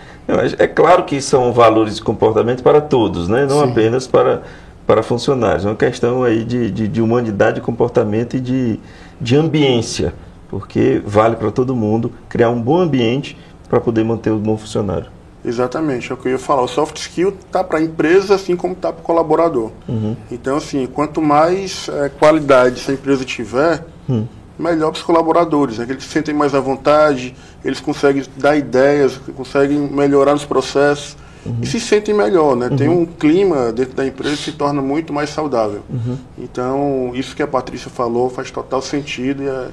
É 0.57 0.65
claro 0.65 1.03
que 1.03 1.21
são 1.21 1.53
valores 1.53 1.97
de 1.97 2.01
comportamento 2.01 2.63
para 2.63 2.81
todos, 2.81 3.27
né? 3.27 3.45
não 3.45 3.63
Sim. 3.63 3.71
apenas 3.71 4.07
para 4.07 4.41
para 4.85 5.01
funcionários. 5.01 5.65
É 5.65 5.69
uma 5.69 5.75
questão 5.75 6.23
aí 6.23 6.43
de, 6.43 6.69
de, 6.71 6.87
de 6.87 7.01
humanidade, 7.01 7.55
de 7.55 7.61
comportamento 7.61 8.35
e 8.35 8.39
de, 8.39 8.79
de 9.19 9.35
ambiência, 9.35 10.13
porque 10.49 11.01
vale 11.05 11.35
para 11.35 11.51
todo 11.51 11.75
mundo 11.75 12.11
criar 12.29 12.49
um 12.49 12.61
bom 12.61 12.79
ambiente 12.79 13.37
para 13.67 13.79
poder 13.79 14.03
manter 14.03 14.31
o 14.31 14.37
bom 14.37 14.57
funcionário. 14.57 15.07
Exatamente, 15.43 16.11
é 16.11 16.13
o 16.13 16.17
que 16.17 16.27
eu 16.27 16.33
ia 16.33 16.39
falar. 16.39 16.63
O 16.63 16.67
soft 16.67 16.97
skill 16.97 17.29
está 17.29 17.63
para 17.63 17.77
a 17.77 17.81
empresa 17.81 18.33
assim 18.33 18.55
como 18.55 18.73
está 18.73 18.91
para 18.91 19.01
o 19.01 19.03
colaborador. 19.03 19.71
Uhum. 19.87 20.15
Então, 20.31 20.57
assim, 20.57 20.87
quanto 20.87 21.21
mais 21.21 21.87
é, 21.87 22.09
qualidade 22.09 22.79
essa 22.79 22.91
empresa 22.91 23.23
tiver, 23.23 23.85
uhum. 24.09 24.27
melhor 24.57 24.89
para 24.91 24.97
os 24.97 25.03
colaboradores. 25.03 25.77
Né? 25.77 25.85
Eles 25.87 26.03
se 26.03 26.09
sentem 26.09 26.33
mais 26.33 26.55
à 26.55 26.59
vontade, 26.59 27.35
eles 27.63 27.79
conseguem 27.79 28.23
dar 28.37 28.57
ideias, 28.57 29.19
conseguem 29.35 29.77
melhorar 29.77 30.33
os 30.33 30.45
processos 30.45 31.15
uhum. 31.45 31.57
e 31.61 31.65
se 31.65 31.79
sentem 31.79 32.13
melhor, 32.13 32.55
né? 32.55 32.67
Uhum. 32.69 32.75
Tem 32.75 32.89
um 32.89 33.05
clima 33.05 33.71
dentro 33.71 33.95
da 33.95 34.05
empresa 34.05 34.35
que 34.35 34.43
se 34.43 34.51
torna 34.53 34.81
muito 34.81 35.13
mais 35.13 35.29
saudável. 35.29 35.81
Uhum. 35.89 36.17
Então, 36.37 37.11
isso 37.13 37.35
que 37.35 37.43
a 37.43 37.47
Patrícia 37.47 37.89
falou 37.89 38.29
faz 38.29 38.51
total 38.51 38.81
sentido 38.81 39.43
e 39.43 39.47
é, 39.47 39.67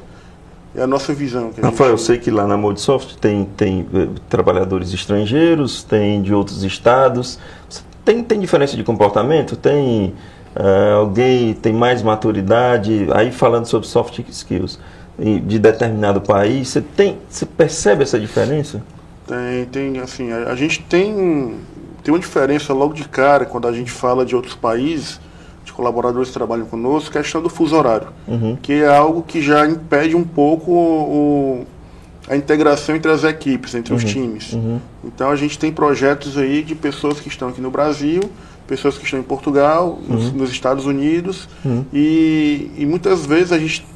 é 0.76 0.82
a 0.82 0.86
nossa 0.86 1.12
visão. 1.12 1.50
Rafael, 1.62 1.72
gente... 1.72 1.90
eu 1.90 1.98
sei 1.98 2.18
que 2.18 2.30
lá 2.30 2.46
na 2.46 2.56
Modsoft 2.56 3.16
tem, 3.18 3.44
tem 3.56 3.82
uh, 3.82 4.08
trabalhadores 4.28 4.92
estrangeiros, 4.92 5.82
tem 5.82 6.22
de 6.22 6.34
outros 6.34 6.62
estados. 6.62 7.38
Tem, 8.04 8.22
tem 8.22 8.40
diferença 8.40 8.76
de 8.76 8.82
comportamento? 8.82 9.56
Tem 9.56 10.14
uh, 10.56 10.96
alguém 10.98 11.54
tem 11.54 11.72
mais 11.72 12.02
maturidade? 12.02 13.06
Aí 13.12 13.30
falando 13.30 13.66
sobre 13.66 13.86
soft 13.88 14.18
skills 14.28 14.78
de 15.46 15.58
determinado 15.58 16.20
país, 16.20 16.68
você 16.68 16.80
tem, 16.80 17.18
você 17.28 17.44
percebe 17.44 18.02
essa 18.02 18.18
diferença? 18.18 18.82
Tem, 19.26 19.64
tem, 19.66 20.00
assim, 20.00 20.32
a, 20.32 20.50
a, 20.50 20.56
gente 20.56 20.82
tem, 20.82 21.56
tem 22.02 22.12
uma 22.12 22.18
diferença 22.18 22.72
logo 22.72 22.92
de 22.92 23.08
cara 23.08 23.44
quando 23.44 23.68
a 23.68 23.72
gente 23.72 23.90
fala 23.90 24.24
de 24.24 24.34
outros 24.34 24.54
países, 24.54 25.20
de 25.64 25.72
colaboradores 25.72 26.28
que 26.28 26.34
trabalham 26.34 26.66
conosco, 26.66 27.12
questão 27.12 27.40
do 27.40 27.48
fuso 27.48 27.76
horário, 27.76 28.08
uhum. 28.26 28.56
que 28.60 28.72
é 28.72 28.86
algo 28.86 29.22
que 29.22 29.40
já 29.40 29.66
impede 29.66 30.16
um 30.16 30.24
pouco 30.24 30.72
o, 30.72 31.66
a 32.28 32.36
integração 32.36 32.96
entre 32.96 33.10
as 33.10 33.22
equipes, 33.22 33.74
entre 33.74 33.92
uhum. 33.92 33.98
os 33.98 34.04
times. 34.04 34.52
Uhum. 34.52 34.80
Então 35.04 35.30
a 35.30 35.36
gente 35.36 35.58
tem 35.58 35.72
projetos 35.72 36.36
aí 36.36 36.62
de 36.62 36.74
pessoas 36.74 37.20
que 37.20 37.28
estão 37.28 37.48
aqui 37.48 37.60
no 37.60 37.70
Brasil, 37.70 38.22
pessoas 38.66 38.98
que 38.98 39.04
estão 39.04 39.20
em 39.20 39.24
Portugal, 39.24 40.00
nos, 40.08 40.26
uhum. 40.26 40.32
nos 40.32 40.50
Estados 40.50 40.84
Unidos, 40.84 41.48
uhum. 41.64 41.84
e, 41.92 42.70
e 42.76 42.86
muitas 42.86 43.24
vezes 43.24 43.52
a 43.52 43.58
gente, 43.58 43.86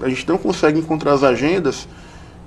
a 0.00 0.08
gente 0.08 0.26
não 0.26 0.38
consegue 0.38 0.78
encontrar 0.78 1.12
as 1.12 1.22
agendas 1.22 1.86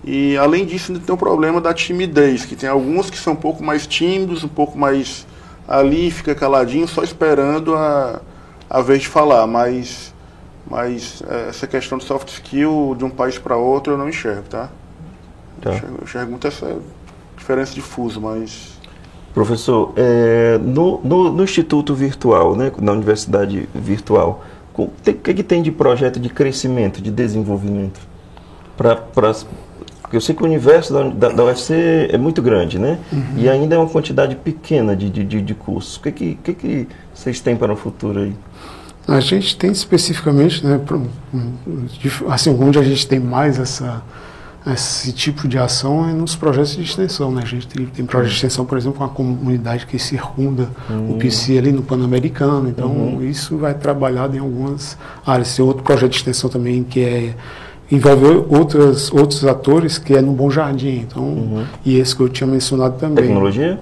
e 0.03 0.37
além 0.37 0.65
disso, 0.65 0.91
ainda 0.91 1.03
tem 1.03 1.15
o 1.15 1.17
problema 1.17 1.61
da 1.61 1.73
timidez, 1.73 2.43
que 2.43 2.55
tem 2.55 2.67
alguns 2.67 3.09
que 3.09 3.17
são 3.17 3.33
um 3.33 3.37
pouco 3.37 3.63
mais 3.63 3.87
tímidos, 3.87 4.43
um 4.43 4.49
pouco 4.49 4.77
mais 4.77 5.25
ali, 5.67 6.11
fica 6.11 6.35
caladinho, 6.35 6.87
só 6.87 7.03
esperando 7.03 7.73
a, 7.73 8.21
a 8.69 8.81
vez 8.81 9.03
de 9.03 9.07
falar. 9.07 9.47
Mas, 9.47 10.13
mas 10.69 11.23
é, 11.27 11.49
essa 11.49 11.65
questão 11.67 11.97
do 11.97 12.03
soft 12.03 12.27
skill 12.29 12.95
de 12.97 13.05
um 13.05 13.09
país 13.09 13.37
para 13.37 13.55
outro 13.55 13.93
eu 13.93 13.97
não 13.97 14.09
enxergo, 14.09 14.43
tá? 14.49 14.69
tá. 15.61 15.69
Eu, 15.69 15.75
enxergo, 15.75 15.95
eu 15.97 16.03
enxergo 16.03 16.31
muito 16.31 16.47
essa 16.47 16.77
diferença 17.37 17.73
de 17.73 17.81
fuso, 17.81 18.19
mas. 18.19 18.73
Professor, 19.33 19.93
é, 19.95 20.59
no, 20.59 20.99
no, 21.01 21.31
no, 21.31 21.43
Instituto 21.43 21.95
Virtual, 21.95 22.55
né, 22.55 22.71
na 22.79 22.91
Universidade 22.91 23.67
Virtual, 23.73 24.43
o 24.75 24.89
que, 25.01 25.33
que 25.33 25.43
tem 25.43 25.63
de 25.63 25.71
projeto 25.71 26.19
de 26.19 26.29
crescimento, 26.29 27.01
de 27.01 27.09
desenvolvimento? 27.09 27.99
Para 28.77 28.97
porque 30.13 30.17
eu 30.17 30.21
sei 30.21 30.35
que 30.35 30.43
o 30.43 30.45
universo 30.45 30.93
da, 30.93 31.03
da, 31.09 31.29
da 31.29 31.43
UFC 31.45 32.07
é 32.11 32.17
muito 32.19 32.39
grande, 32.39 32.77
né? 32.77 32.99
Uhum. 33.11 33.33
E 33.35 33.49
ainda 33.49 33.73
é 33.73 33.77
uma 33.79 33.89
quantidade 33.89 34.35
pequena 34.35 34.95
de, 34.95 35.09
de, 35.09 35.41
de 35.41 35.55
cursos. 35.55 35.95
O 35.95 36.01
que, 36.01 36.11
que, 36.11 36.35
que, 36.35 36.53
que 36.53 36.87
vocês 37.11 37.39
têm 37.39 37.55
para 37.55 37.73
o 37.73 37.75
futuro 37.75 38.19
aí? 38.19 38.35
A 39.07 39.19
gente 39.19 39.57
tem 39.57 39.71
especificamente, 39.71 40.63
né, 40.63 40.79
assim, 42.29 42.55
onde 42.61 42.77
a 42.77 42.83
gente 42.83 43.07
tem 43.07 43.19
mais 43.19 43.57
essa, 43.57 44.03
esse 44.67 45.11
tipo 45.11 45.47
de 45.47 45.57
ação 45.57 46.07
é 46.07 46.13
nos 46.13 46.35
projetos 46.35 46.75
de 46.75 46.83
extensão. 46.83 47.31
Né? 47.31 47.41
A 47.43 47.47
gente 47.47 47.67
tem, 47.67 47.83
tem 47.87 48.05
projetos 48.05 48.33
de 48.33 48.45
extensão, 48.45 48.65
por 48.65 48.77
exemplo, 48.77 48.99
com 48.99 49.05
a 49.05 49.09
comunidade 49.09 49.87
que 49.87 49.97
circunda 49.97 50.69
uhum. 50.87 51.15
o 51.15 51.17
PC 51.17 51.57
ali 51.57 51.71
no 51.71 51.81
Pan-Americano. 51.81 52.69
Então, 52.69 52.91
uhum. 52.91 53.23
isso 53.23 53.57
vai 53.57 53.73
trabalhado 53.73 54.37
em 54.37 54.39
algumas 54.39 54.95
áreas. 55.25 55.55
Tem 55.55 55.65
outro 55.65 55.81
projeto 55.81 56.11
de 56.11 56.17
extensão 56.17 56.51
também 56.51 56.83
que 56.83 57.01
é 57.01 57.35
envolve 57.95 58.45
outras, 58.49 59.11
outros 59.11 59.45
atores 59.45 59.97
que 59.97 60.15
é 60.15 60.21
no 60.21 60.31
Bom 60.33 60.49
Jardim. 60.49 61.05
Então, 61.07 61.23
uhum. 61.23 61.65
E 61.85 61.97
esse 61.97 62.15
que 62.15 62.21
eu 62.21 62.29
tinha 62.29 62.47
mencionado 62.47 62.95
também. 62.97 63.25
Tecnologia? 63.25 63.79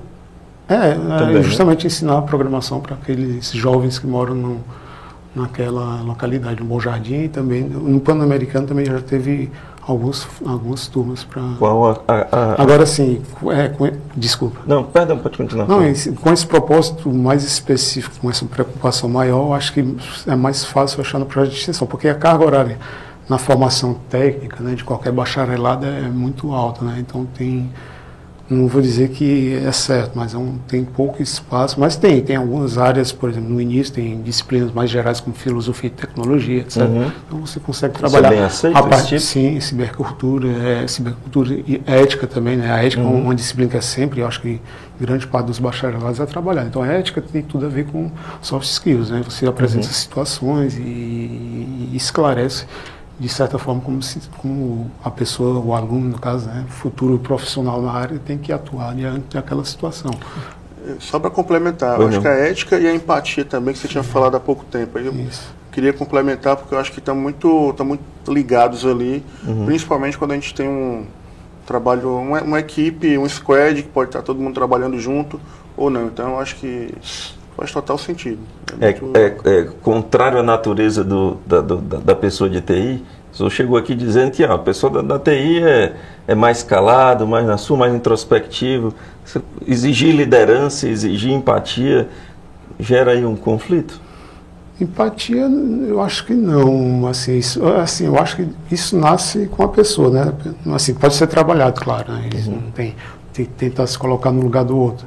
É, 0.68 0.74
é 0.92 0.94
também, 0.94 1.38
é 1.38 1.44
justamente 1.44 1.84
né? 1.84 1.88
ensinar 1.88 2.18
a 2.18 2.22
programação 2.22 2.80
para 2.80 2.96
aqueles 2.96 3.52
jovens 3.52 4.00
que 4.00 4.08
moram 4.08 4.36
no, 4.36 4.58
naquela 5.36 6.02
localidade, 6.02 6.62
no 6.62 6.66
Bom 6.66 6.80
Jardim 6.80 7.24
e 7.24 7.30
também 7.30 7.64
no 7.64 8.00
Pan-Americano 8.00 8.68
também 8.68 8.86
já 8.86 9.00
teve 9.02 9.52
alguns, 9.86 10.28
algumas 10.46 10.88
turmas 10.88 11.24
para. 11.24 11.42
Agora 12.58 12.86
sim, 12.86 13.22
é, 13.52 13.68
com- 13.70 13.92
desculpa. 14.16 14.60
Não, 14.66 14.84
perdão, 14.84 15.18
pode 15.18 15.38
continuar. 15.38 15.68
Não, 15.68 15.86
esse- 15.86 16.12
com 16.14 16.32
esse 16.32 16.46
propósito 16.46 17.10
mais 17.12 17.44
específico, 17.44 18.16
com 18.22 18.30
essa 18.30 18.46
preocupação 18.46 19.10
maior, 19.10 19.54
acho 19.56 19.74
que 19.74 19.96
é 20.28 20.36
mais 20.36 20.64
fácil 20.64 21.02
achar 21.02 21.20
no 21.20 21.26
projeto 21.26 21.52
de 21.54 21.60
extensão, 21.60 21.88
porque 21.88 22.08
a 22.08 22.16
carga 22.16 22.46
horária 22.46 22.78
na 23.32 23.38
formação 23.38 23.94
técnica 24.10 24.62
né, 24.62 24.76
de 24.76 24.84
qualquer 24.84 25.14
bacharelado 25.14 25.86
é 25.86 26.02
muito 26.02 26.52
alta, 26.54 26.84
né? 26.84 26.98
Então 27.00 27.26
tem, 27.26 27.70
não 28.50 28.68
vou 28.68 28.82
dizer 28.82 29.08
que 29.12 29.54
é 29.66 29.72
certo, 29.72 30.12
mas 30.16 30.34
é 30.34 30.38
um- 30.38 30.58
tem 30.68 30.84
pouco 30.84 31.24
espaço, 31.24 31.80
mas 31.80 31.96
tem, 31.96 32.20
tem 32.22 32.36
algumas 32.36 32.78
áreas, 32.78 33.14
por 33.14 33.30
exemplo, 33.30 33.50
no 33.50 33.62
início 33.62 33.94
tem 33.94 34.22
disciplinas 34.22 34.70
mais 34.74 34.90
gerais 34.90 35.22
como 35.22 35.34
filosofia 35.34 35.88
e 35.88 35.92
tecnologia, 35.92 36.60
etc. 36.60 36.82
Uhum. 36.82 37.12
Então 37.26 37.40
você 37.46 37.58
consegue 37.62 37.96
Isso 37.96 38.06
é 38.06 38.10
trabalhar 38.10 38.30
bem 38.36 38.40
aceito, 38.44 38.76
a 38.78 38.84
parte, 38.84 39.08
tipo? 39.08 39.22
sim, 39.22 39.58
cibercultura, 39.62 40.50
é, 40.50 40.86
cibercultura 40.90 41.54
e 41.54 41.82
ética 41.86 42.28
também, 42.28 42.58
né? 42.58 42.70
A 42.70 42.84
ética 42.84 43.02
é 43.02 43.06
Uhum. 43.06 43.22
uma 43.24 43.34
disciplina 43.36 43.72
que 43.72 43.78
é 43.78 43.82
sempre, 43.82 44.20
eu 44.20 44.28
acho 44.28 44.42
que 44.42 44.60
grande 45.00 45.26
parte 45.26 45.46
dos 45.46 45.58
bacharelados 45.58 46.20
é 46.20 46.26
trabalhar. 46.26 46.66
Então 46.66 46.82
a 46.82 46.88
ética 46.88 47.22
tem 47.22 47.42
tudo 47.42 47.66
a 47.66 47.70
ver 47.70 47.86
com 47.86 48.12
soft 48.42 48.68
skills, 48.70 49.10
né? 49.10 49.22
Você 49.24 49.48
apresenta 49.48 49.88
Uhum. 49.88 49.94
situações 49.94 50.78
e, 50.78 50.82
e 50.82 51.92
esclarece 51.96 52.66
de 53.22 53.30
certa 53.30 53.60
forma 53.60 53.80
como, 53.82 54.02
se, 54.02 54.20
como 54.40 54.90
a 55.04 55.12
pessoa, 55.12 55.60
o 55.64 55.76
aluno 55.76 56.10
no 56.10 56.18
caso, 56.20 56.48
né, 56.48 56.66
futuro 56.68 57.20
profissional 57.20 57.80
na 57.80 57.92
área 57.92 58.18
tem 58.18 58.36
que 58.36 58.52
atuar 58.52 58.96
diante 58.96 59.36
daquela 59.36 59.64
situação. 59.64 60.10
Só 61.00 61.20
para 61.20 61.30
complementar, 61.30 62.02
acho 62.02 62.20
que 62.20 62.28
a 62.28 62.32
ética 62.32 62.80
e 62.80 62.88
a 62.88 62.96
empatia 62.96 63.46
também, 63.46 63.76
que 63.76 63.80
você 63.80 63.88
tinha 63.88 64.02
falado 64.04 64.36
há 64.36 64.40
pouco 64.40 64.66
tempo. 64.66 64.98
Eu 64.98 65.14
Isso. 65.14 65.54
queria 65.72 65.94
complementar 65.94 66.58
porque 66.58 66.74
eu 66.74 66.80
acho 66.80 66.92
que 66.92 66.98
estão 66.98 67.16
muito, 67.16 67.72
tão 67.78 67.86
muito 67.86 68.02
ligados 68.28 68.84
ali, 68.88 69.24
Uhum. 69.46 69.68
principalmente 69.68 70.18
quando 70.18 70.32
a 70.32 70.34
gente 70.36 70.56
tem 70.56 70.68
um 70.68 71.06
trabalho, 71.68 72.18
uma, 72.18 72.42
uma 72.42 72.60
equipe, 72.60 73.20
um 73.20 73.30
squad 73.30 73.84
que 73.84 73.90
pode 73.90 74.10
estar 74.10 74.24
todo 74.24 74.40
mundo 74.40 74.56
trabalhando 74.56 75.00
junto 75.00 75.40
ou 75.78 75.92
não. 75.92 76.08
Então 76.08 76.32
eu 76.32 76.40
acho 76.40 76.56
que 76.56 76.92
faz 77.58 77.72
total 77.72 77.98
sentido. 77.98 78.40
É, 78.80 79.00
muito- 79.00 79.18
é- 79.18 79.36
é 79.46 79.64
contrário 79.82 80.40
à 80.40 80.44
natureza 80.44 81.04
do- 81.04 81.38
da, 81.46 81.62
do- 81.62 81.78
da- 81.78 82.16
pessoa 82.16 82.50
de 82.50 82.62
TI. 82.62 83.04
O 83.34 83.38
senhor 83.38 83.50
chegou 83.50 83.78
aqui 83.78 83.96
dizendo 83.96 84.32
que 84.32 84.44
ah, 84.44 84.54
a 84.54 84.58
pessoa 84.58 84.92
da, 84.92 85.02
da 85.02 85.20
TI 85.20 85.64
é, 85.64 85.94
é 86.28 86.36
mais 86.36 86.64
calado, 86.64 87.26
mais 87.28 87.46
na 87.46 87.58
sua, 87.58 87.78
mais 87.78 87.94
introspectivo. 87.94 88.94
Exigir 89.66 90.14
liderança, 90.16 90.88
exigir 90.88 91.32
empatia, 91.32 92.10
gera 92.80 93.12
aí 93.12 93.26
um 93.26 93.36
conflito? 93.36 94.00
Empatia, 94.80 95.48
eu 95.88 96.02
acho 96.02 96.26
que 96.26 96.34
não. 96.34 97.06
Assim, 97.08 97.38
isso, 97.38 97.66
assim, 97.68 98.06
eu 98.08 98.18
acho 98.18 98.36
que 98.38 98.48
isso 98.72 98.98
nasce 98.98 99.46
com 99.48 99.62
a 99.64 99.68
pessoa, 99.70 100.10
né? 100.10 100.34
Assim, 100.74 100.94
pode 100.94 101.14
ser 101.14 101.28
trabalhado, 101.28 101.80
claro. 101.80 102.12
Né? 102.12 102.24
Eles 102.32 102.48
não 102.48 102.60
tem, 102.72 102.96
tem 103.32 103.46
que 103.46 103.52
tentar 103.52 103.86
se 103.86 103.98
colocar 103.98 104.32
no 104.32 104.42
lugar 104.42 104.66
do 104.66 104.76
outro. 104.76 105.06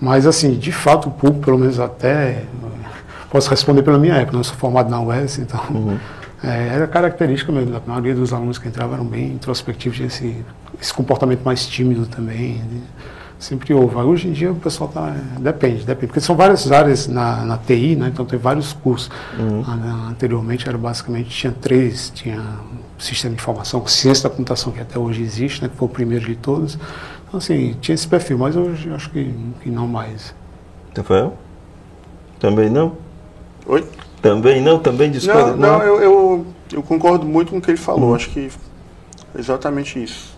Mas, 0.00 0.26
assim, 0.26 0.54
de 0.54 0.72
fato, 0.72 1.08
o 1.08 1.12
público, 1.12 1.44
pelo 1.44 1.58
menos 1.58 1.80
até. 1.80 2.44
Posso 3.30 3.50
responder 3.50 3.82
pela 3.82 3.98
minha 3.98 4.14
época, 4.14 4.32
né? 4.32 4.40
eu 4.40 4.44
sou 4.44 4.56
formado 4.56 4.88
na 4.88 5.00
UES, 5.00 5.38
então. 5.38 5.98
é, 6.42 6.68
era 6.68 6.86
característica 6.86 7.52
mesmo. 7.52 7.76
A 7.76 7.82
maioria 7.86 8.14
dos 8.14 8.32
alunos 8.32 8.58
que 8.58 8.68
entravam 8.68 8.94
eram 8.94 9.04
bem 9.04 9.32
introspectivos, 9.32 9.96
tinha 9.96 10.06
esse, 10.06 10.44
esse 10.80 10.94
comportamento 10.94 11.42
mais 11.42 11.66
tímido 11.66 12.06
também. 12.06 12.54
né? 12.54 12.80
Sempre 13.38 13.72
houve. 13.72 13.94
Hoje 13.96 14.28
em 14.28 14.32
dia 14.32 14.50
o 14.50 14.56
pessoal 14.56 14.90
tá. 14.90 15.14
Depende, 15.38 15.84
depende. 15.84 16.08
Porque 16.08 16.20
são 16.20 16.34
várias 16.34 16.72
áreas 16.72 17.06
na, 17.06 17.44
na 17.44 17.56
TI, 17.56 17.94
né? 17.94 18.08
Então 18.12 18.24
tem 18.24 18.36
vários 18.36 18.72
cursos. 18.72 19.08
Ah, 19.64 19.76
né, 19.76 20.08
Anteriormente 20.10 20.68
era 20.68 20.76
basicamente, 20.76 21.30
tinha 21.30 21.52
três, 21.52 22.10
tinha 22.12 22.42
sistema 22.98 23.36
de 23.36 23.40
informação, 23.40 23.86
ciência 23.86 24.28
da 24.28 24.30
computação, 24.34 24.72
que 24.72 24.80
até 24.80 24.98
hoje 24.98 25.22
existe, 25.22 25.62
né? 25.62 25.68
Que 25.68 25.76
foi 25.76 25.86
o 25.86 25.90
primeiro 25.90 26.26
de 26.26 26.34
todos. 26.34 26.76
Então, 27.28 27.38
assim, 27.38 27.76
tinha 27.80 27.94
esse 27.94 28.08
perfil, 28.08 28.38
mas 28.38 28.56
hoje 28.56 28.88
eu 28.88 28.94
acho 28.94 29.10
que, 29.10 29.34
que 29.62 29.68
não 29.68 29.86
mais. 29.86 30.34
Rafael? 30.96 31.36
Também 32.40 32.70
não? 32.70 32.96
Oi? 33.66 33.86
Também 34.22 34.62
não? 34.62 34.78
Também 34.78 35.10
discorda? 35.10 35.54
Não, 35.54 35.78
não 35.78 35.82
eu, 35.82 36.00
eu, 36.00 36.46
eu 36.72 36.82
concordo 36.82 37.26
muito 37.26 37.50
com 37.50 37.58
o 37.58 37.60
que 37.60 37.70
ele 37.70 37.78
falou. 37.78 38.14
Acho 38.14 38.30
que 38.30 38.50
é 39.34 39.38
exatamente 39.38 40.02
isso. 40.02 40.36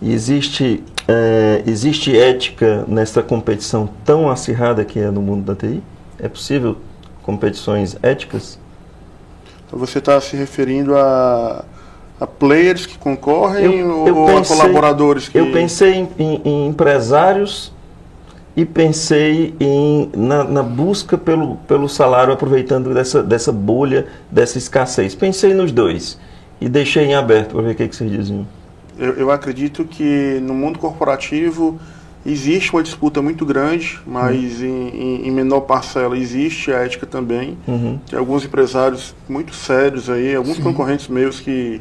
E 0.00 0.12
existe, 0.12 0.82
é, 1.06 1.62
existe 1.64 2.18
ética 2.18 2.84
nessa 2.88 3.22
competição 3.22 3.88
tão 4.04 4.28
acirrada 4.28 4.84
que 4.84 4.98
é 4.98 5.12
no 5.12 5.22
mundo 5.22 5.44
da 5.44 5.54
TI? 5.54 5.80
É 6.18 6.28
possível 6.28 6.76
competições 7.22 7.96
éticas? 8.02 8.58
Então 9.66 9.78
você 9.78 9.98
está 9.98 10.20
se 10.20 10.36
referindo 10.36 10.96
a, 10.96 11.64
a 12.22 12.26
players 12.26 12.86
que 12.86 12.96
concorrem 12.98 13.80
Eu- 13.80 13.90
ou, 13.90 14.08
eu 14.08 14.16
ou 14.16 14.26
pensei- 14.26 14.56
a 14.56 14.58
colaboradores 14.60 15.28
que. 15.28 15.38
Eu 15.38 15.50
pensei 15.52 15.94
em, 15.94 16.08
em- 16.18 16.40
em 16.44 16.66
empresários 16.68 17.72
e 18.56 18.64
pensei 18.64 19.54
em, 19.58 20.10
na, 20.14 20.44
na 20.44 20.62
busca 20.62 21.16
pelo, 21.18 21.56
pelo 21.66 21.88
salário, 21.88 22.32
aproveitando 22.32 22.92
dessa, 22.94 23.22
dessa 23.22 23.50
bolha, 23.50 24.06
dessa 24.30 24.58
escassez. 24.58 25.14
Pensei 25.14 25.54
nos 25.54 25.72
dois 25.72 26.18
e 26.60 26.68
deixei 26.68 27.04
em 27.06 27.14
aberto 27.14 27.52
para 27.54 27.62
ver 27.62 27.72
o 27.72 27.74
que, 27.74 27.88
que 27.88 27.96
vocês 27.96 28.10
diziam. 28.10 28.46
Eu, 28.98 29.14
eu 29.14 29.30
acredito 29.30 29.84
que 29.84 30.38
no 30.42 30.52
mundo 30.54 30.78
corporativo 30.78 31.80
existe 32.24 32.70
uma 32.72 32.82
disputa 32.82 33.20
muito 33.20 33.44
grande, 33.44 33.98
mas 34.06 34.62
em, 34.62 34.88
em- 34.90 35.26
em 35.28 35.30
menor 35.32 35.62
parcela 35.62 36.16
existe 36.16 36.70
a 36.70 36.76
ética 36.84 37.06
também. 37.06 37.56
Uhum. 37.66 37.98
Tem 38.08 38.16
alguns 38.18 38.44
empresários 38.44 39.12
muito 39.28 39.54
sérios 39.54 40.08
aí, 40.10 40.36
alguns 40.36 40.58
concorrentes 40.58 41.08
meus 41.08 41.40
que, 41.40 41.80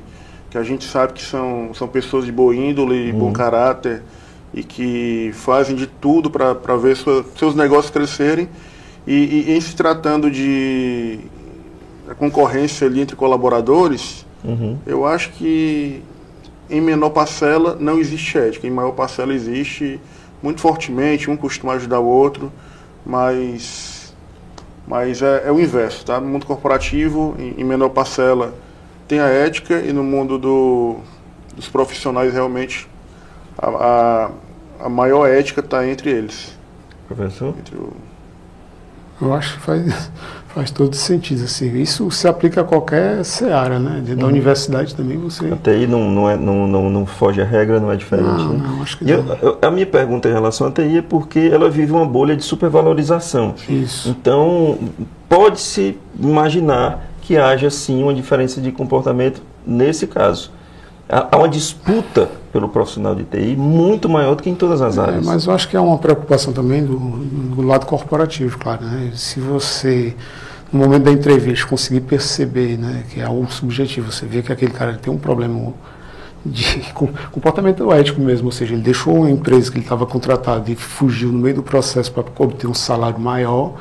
que 0.52 0.58
a 0.58 0.64
gente 0.64 0.86
sabe 0.86 1.14
que 1.14 1.24
são, 1.24 1.72
são 1.74 1.88
pessoas 1.88 2.26
de 2.26 2.32
boa 2.32 2.54
índole, 2.56 3.12
bom 3.14 3.32
caráter 3.32 4.04
e 4.54 4.64
que 4.64 5.32
fazem 5.34 5.76
de 5.76 5.88
tudo 5.88 6.30
para 6.30 6.76
ver 6.78 6.96
sua- 6.98 7.26
seus 7.38 7.56
negócios 7.56 7.90
crescerem. 7.90 8.48
E, 9.08 9.46
e 9.48 9.52
em 9.58 9.62
se 9.62 9.76
tratando 9.76 10.30
de 10.30 11.20
concorrência 12.20 12.86
ali 12.86 13.02
entre 13.02 13.16
colaboradores, 13.16 14.26
Uhum. 14.44 14.78
eu 14.86 15.06
acho 15.06 15.32
que 15.32 16.02
em 16.70 16.82
menor 16.82 17.12
parcela 17.12 17.78
não 17.80 17.98
existe 18.00 18.38
ética, 18.38 18.68
em 18.68 18.72
maior 18.72 18.92
parcela 18.92 19.34
existe 19.34 20.00
muito 20.44 20.60
fortemente, 20.62 21.30
um 21.30 21.38
costuma 21.38 21.74
ajudar 21.74 22.00
o 22.00 22.06
outro, 22.06 22.52
mas, 23.06 24.14
mas 24.88 25.22
é, 25.22 25.44
é 25.46 25.52
o 25.52 25.60
inverso, 25.60 26.04
tá? 26.06 26.20
No 26.20 26.28
mundo 26.28 26.46
corporativo, 26.46 27.36
em, 27.40 27.62
em 27.62 27.64
menor 27.64 27.90
parcela, 27.90 28.54
tem 29.12 29.20
a 29.20 29.28
ética 29.28 29.80
e 29.82 29.92
no 29.92 30.06
mundo 30.06 30.38
do, 30.40 30.96
dos 31.54 31.68
profissionais 31.68 32.34
realmente 32.34 32.88
a, 33.58 33.68
a, 33.68 34.86
a 34.86 34.90
maior 34.90 35.28
ética 35.28 35.60
está 35.60 35.86
entre 35.86 36.10
eles. 36.10 36.58
Professor? 37.10 37.54
Entre 37.60 37.76
o, 37.76 37.92
Eu 39.22 39.34
acho 39.34 39.56
que 39.56 39.60
faz, 39.64 40.12
faz 40.56 40.72
todo 40.72 40.96
sentido. 40.96 41.44
Assim. 41.44 41.76
Isso 41.78 42.10
se 42.10 42.26
aplica 42.26 42.62
a 42.62 42.64
qualquer 42.64 43.26
seara, 43.26 43.80
né? 43.80 43.98
Dentro 44.02 44.22
da 44.22 44.28
universidade 44.28 44.96
também 44.96 45.18
você. 45.18 45.46
A 45.52 45.58
TI 45.58 45.88
não, 45.88 46.10
não, 46.10 46.30
é, 46.30 46.38
não, 46.38 46.66
não, 46.66 46.90
não 46.90 47.06
foge 47.06 47.42
à 47.42 47.46
regra, 47.46 47.82
não 47.82 47.92
é 47.92 47.98
diferente. 47.98 48.30
Não, 48.30 48.54
né? 48.54 48.64
não, 48.66 48.82
acho 48.82 48.98
que 48.98 49.04
E 49.04 49.12
eu- 49.12 49.26
eu- 49.42 49.58
a 49.62 49.70
minha 49.70 49.86
pergunta 49.86 50.30
em 50.30 50.32
relação 50.32 50.68
à 50.68 50.72
TI 50.72 51.00
é 51.00 51.02
porque 51.02 51.50
ela 51.52 51.70
vive 51.70 51.92
uma 51.92 52.06
bolha 52.06 52.34
de 52.34 52.46
supervalorização. 52.46 53.56
Isso. 53.68 54.08
Então, 54.10 54.80
pode-se 55.28 55.98
imaginar 56.18 57.11
que 57.22 57.38
haja 57.38 57.70
sim 57.70 58.04
uma 58.04 58.14
diferença 58.14 58.60
de 58.60 58.72
comportamento 58.72 59.42
nesse 59.66 60.08
caso. 60.08 60.52
Há 61.10 61.38
uma 61.38 61.50
disputa 61.50 62.30
pelo 62.54 62.70
profissional 62.70 63.14
de 63.14 63.24
TI 63.26 63.56
muito 63.58 64.08
maior 64.08 64.34
do 64.36 64.42
que 64.44 64.50
em 64.50 64.56
todas 64.56 64.82
as 64.82 64.98
É, 64.98 65.02
áreas. 65.02 65.26
mas 65.26 65.46
eu 65.46 65.54
acho 65.54 65.68
que 65.68 65.76
é 65.76 65.80
uma 65.80 65.98
preocupação 65.98 66.54
também 66.54 66.84
do, 66.86 66.98
do 66.98 67.62
lado 67.62 67.86
corporativo, 67.86 68.58
claro. 68.58 68.86
Né? 68.86 69.12
Se 69.14 69.40
você, 69.42 70.16
no 70.72 70.80
momento 70.80 71.04
da 71.04 71.12
entrevista, 71.12 71.68
conseguir 71.68 72.02
perceber 72.02 72.78
né, 72.78 73.04
que 73.10 73.20
é 73.20 73.24
algo 73.26 73.52
subjetivo, 73.52 74.10
você 74.10 74.26
vê 74.26 74.42
que 74.42 74.54
aquele 74.54 74.72
cara 74.72 74.94
tem 74.94 75.12
um 75.14 75.18
problema 75.18 75.74
de 76.46 76.80
com- 76.96 77.10
comportamento 77.30 77.92
ético 77.92 78.22
mesmo, 78.22 78.46
ou 78.46 78.52
seja, 78.54 78.74
ele 78.74 78.82
deixou 78.82 79.14
uma 79.14 79.30
empresa 79.30 79.70
que 79.70 79.78
ele 79.78 79.84
estava 79.86 80.06
contratado 80.06 80.72
e 80.72 80.76
fugiu 80.76 81.30
no 81.30 81.40
meio 81.40 81.56
do 81.56 81.64
processo 81.64 82.10
para 82.12 82.24
obter 82.40 82.68
um 82.68 82.74
salário 82.74 83.20
maior, 83.20 83.74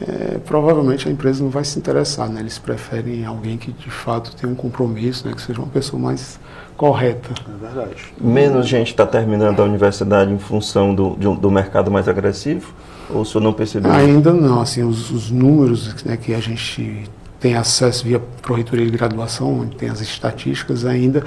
é, 0.00 0.38
provavelmente 0.44 1.08
a 1.08 1.10
empresa 1.10 1.42
não 1.42 1.50
vai 1.50 1.64
se 1.64 1.78
interessar. 1.78 2.28
Né? 2.28 2.40
Eles 2.40 2.58
preferem 2.58 3.24
alguém 3.24 3.56
que 3.56 3.72
de 3.72 3.90
fato 3.90 4.34
tenha 4.36 4.52
um 4.52 4.56
compromisso, 4.56 5.26
né, 5.26 5.34
que 5.34 5.40
seja 5.42 5.58
uma 5.60 5.68
pessoa 5.68 6.00
mais 6.00 6.38
correta. 6.76 7.30
é 7.48 7.66
verdade. 7.66 7.96
Menos 8.20 8.66
gente 8.68 8.88
está 8.88 9.06
terminando 9.06 9.60
a 9.60 9.64
universidade 9.64 10.32
em 10.32 10.38
função 10.38 10.94
do, 10.94 11.16
de 11.16 11.26
um- 11.26 11.34
do 11.36 11.50
mercado 11.50 11.90
mais 11.90 12.06
agressivo? 12.08 12.72
Ou 13.10 13.22
o 13.22 13.24
senhor 13.24 13.42
não 13.42 13.52
percebeu? 13.52 13.90
Ainda 13.90 14.32
não, 14.32 14.60
assim, 14.60 14.82
os, 14.82 15.10
os 15.10 15.30
números 15.30 16.04
né, 16.04 16.16
que 16.16 16.34
a 16.34 16.40
gente 16.40 17.04
tem 17.40 17.54
acesso 17.54 18.04
via 18.04 18.20
Proreitoria 18.42 18.84
de 18.84 18.90
Graduação, 18.96 19.60
onde 19.60 19.76
tem 19.76 19.88
as 19.88 20.00
estatísticas, 20.00 20.84
ainda 20.84 21.24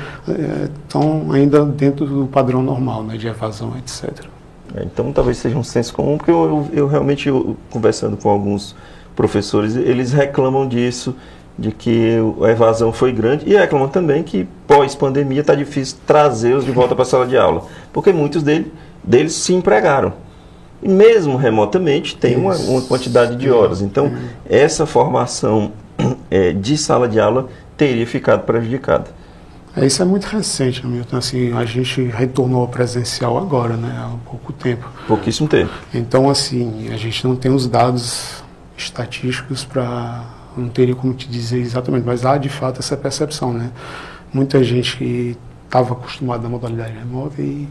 estão 0.86 1.32
ainda 1.32 1.66
dentro 1.66 2.06
do 2.06 2.28
padrão 2.28 2.62
normal, 2.62 3.02
né, 3.04 3.18
de 3.18 3.28
evasão, 3.28 3.74
etc. 3.78 4.26
É, 4.76 4.84
Então 4.84 5.12
talvez 5.12 5.38
seja 5.38 5.58
um 5.58 5.64
senso 5.64 5.94
comum, 5.94 6.18
porque 6.18 6.32
eu, 6.32 6.68
eu- 6.74 6.80
eu 6.84 6.88
realmente, 6.88 7.28
eu, 7.30 7.56
conversando 7.70 8.18
com 8.18 8.30
alguns 8.30 8.76
professores, 9.16 9.76
eles 9.76 10.12
reclamam 10.14 10.68
disso, 10.68 11.16
de 11.60 11.72
que 11.72 12.18
a 12.44 12.50
evasão 12.50 12.92
foi 12.94 13.12
grande 13.12 13.46
e 13.48 13.56
reclamam 13.56 13.88
também 13.90 14.24
que 14.24 14.48
pós-pandemia 14.66 15.42
está 15.42 15.54
difícil 15.54 15.98
trazê-los 16.08 16.66
de 16.66 16.72
volta 16.72 16.96
para 16.96 17.04
a 17.04 17.06
sala 17.06 17.28
de 17.28 17.38
aula, 17.38 17.64
porque 17.92 18.12
muitos 18.14 18.42
dele, 18.42 18.72
deles 19.04 19.34
se 19.34 19.54
empregaram. 19.54 20.14
E 20.82 20.88
mesmo 20.90 21.36
remotamente 21.38 22.16
tem 22.18 22.36
uma, 22.36 22.56
uma 22.56 22.82
quantidade 22.82 23.36
de 23.36 23.52
horas. 23.52 23.82
Então, 23.82 24.12
essa 24.50 24.86
formação 24.88 25.74
é, 26.32 26.52
de 26.54 26.76
sala 26.78 27.08
de 27.08 27.20
aula 27.20 27.48
teria 27.78 28.08
ficado 28.08 28.44
prejudicada. 28.46 29.06
É, 29.76 29.86
isso 29.86 30.02
é 30.02 30.06
muito 30.06 30.26
recente, 30.26 30.86
Milton. 30.86 31.18
Assim, 31.18 31.54
a 31.54 31.64
gente 31.66 32.02
retornou 32.04 32.62
ao 32.62 32.68
presencial 32.68 33.38
agora, 33.38 33.78
né? 33.78 33.94
Há 33.98 34.30
pouco 34.30 34.52
tempo. 34.52 34.90
Pouquíssimo 35.08 35.48
tempo. 35.48 35.72
Então, 35.94 36.30
assim, 36.30 36.90
a 36.92 36.98
gente 36.98 37.26
não 37.26 37.36
tem 37.36 37.52
os 37.52 37.68
dados 37.68 38.44
estatísticos 38.78 39.64
para 39.64 40.26
não 40.56 40.70
teria 40.70 40.96
como 40.96 41.14
te 41.14 41.30
dizer 41.30 41.60
exatamente, 41.60 42.06
mas 42.06 42.26
há 42.26 42.38
de 42.38 42.50
fato 42.50 42.80
essa 42.80 42.98
percepção, 42.98 43.54
né? 43.54 43.72
Muita 44.34 44.64
gente 44.64 44.98
que 44.98 45.38
estava 45.66 45.94
acostumada 45.94 46.48
à 46.48 46.50
modalidade 46.50 46.94
remota 46.94 47.42
e 47.42 47.68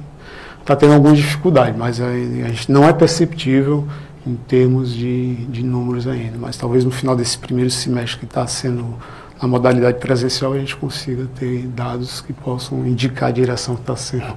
está 0.61 0.75
tendo 0.75 0.95
alguma 0.95 1.15
dificuldade, 1.15 1.77
mas 1.77 2.01
a, 2.01 2.07
a, 2.07 2.49
gente 2.49 2.71
não 2.71 2.85
é 2.85 2.93
perceptível 2.93 3.87
em 4.27 4.35
termos 4.35 4.95
de, 4.95 5.35
de 5.47 5.63
números 5.63 6.07
ainda. 6.07 6.39
Mas 6.39 6.57
talvez 6.57 6.85
no 6.85 6.91
final 6.91 7.17
desse 7.17 7.37
primeiro 7.37 7.71
semestre 7.71 8.19
que 8.19 8.25
está 8.25 8.47
sendo 8.47 8.97
a 9.41 9.47
modalidade 9.47 9.99
presencial 9.99 10.53
a 10.53 10.59
gente 10.59 10.77
consiga 10.77 11.27
ter 11.39 11.67
dados 11.69 12.21
que 12.21 12.33
possam 12.33 12.87
indicar 12.87 13.31
a 13.31 13.33
direção 13.33 13.75
que 13.75 13.81
está 13.81 13.97
sendo, 13.97 14.37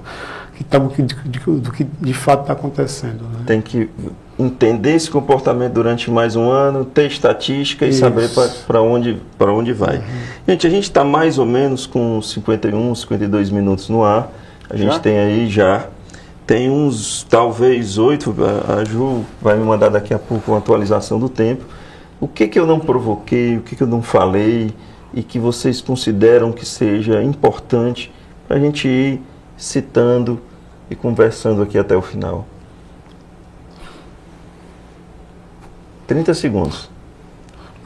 que 0.56 0.64
tá, 0.64 0.78
do, 0.78 0.88
que, 0.88 1.02
do 1.02 1.72
que 1.72 1.84
de 1.84 2.14
fato 2.14 2.40
está 2.42 2.54
acontecendo. 2.54 3.24
Né? 3.24 3.40
Tem 3.46 3.60
que 3.60 3.90
entender 4.38 4.94
esse 4.94 5.10
comportamento 5.10 5.74
durante 5.74 6.10
mais 6.10 6.36
um 6.36 6.48
ano, 6.48 6.86
ter 6.86 7.06
estatística 7.06 7.84
Isso. 7.84 7.98
e 7.98 8.00
saber 8.00 8.30
para 8.66 8.80
onde, 8.80 9.20
onde 9.38 9.74
vai. 9.74 9.98
Uhum. 9.98 10.02
Gente, 10.48 10.66
a 10.66 10.70
gente 10.70 10.84
está 10.84 11.04
mais 11.04 11.38
ou 11.38 11.44
menos 11.44 11.86
com 11.86 12.22
51, 12.22 12.94
52 12.94 13.50
minutos 13.50 13.90
no 13.90 14.02
ar. 14.02 14.32
A 14.70 14.76
gente 14.76 14.94
já? 14.94 14.98
tem 14.98 15.18
aí 15.18 15.50
já. 15.50 15.86
Tem 16.46 16.70
uns, 16.70 17.24
talvez, 17.28 17.98
oito. 17.98 18.34
A 18.68 18.84
Ju 18.84 19.24
vai 19.40 19.56
me 19.56 19.64
mandar 19.64 19.90
daqui 19.90 20.14
a 20.14 20.18
pouco 20.18 20.50
uma 20.50 20.58
atualização 20.58 21.18
do 21.18 21.28
tempo. 21.28 21.64
O 22.18 22.26
que, 22.26 22.48
que 22.48 22.58
eu 22.58 22.66
não 22.66 22.80
provoquei, 22.80 23.58
o 23.58 23.60
que, 23.60 23.76
que 23.76 23.82
eu 23.82 23.86
não 23.86 24.00
falei 24.00 24.74
e 25.14 25.22
que 25.22 25.38
vocês 25.38 25.80
consideram 25.80 26.52
que 26.52 26.66
seja 26.66 27.22
importante 27.22 28.12
para 28.46 28.56
a 28.56 28.60
gente 28.60 28.88
ir 28.88 29.20
citando 29.56 30.40
e 30.90 30.94
conversando 30.94 31.62
aqui 31.62 31.78
até 31.78 31.96
o 31.96 32.02
final? 32.02 32.46
30 36.06 36.34
segundos. 36.34 36.93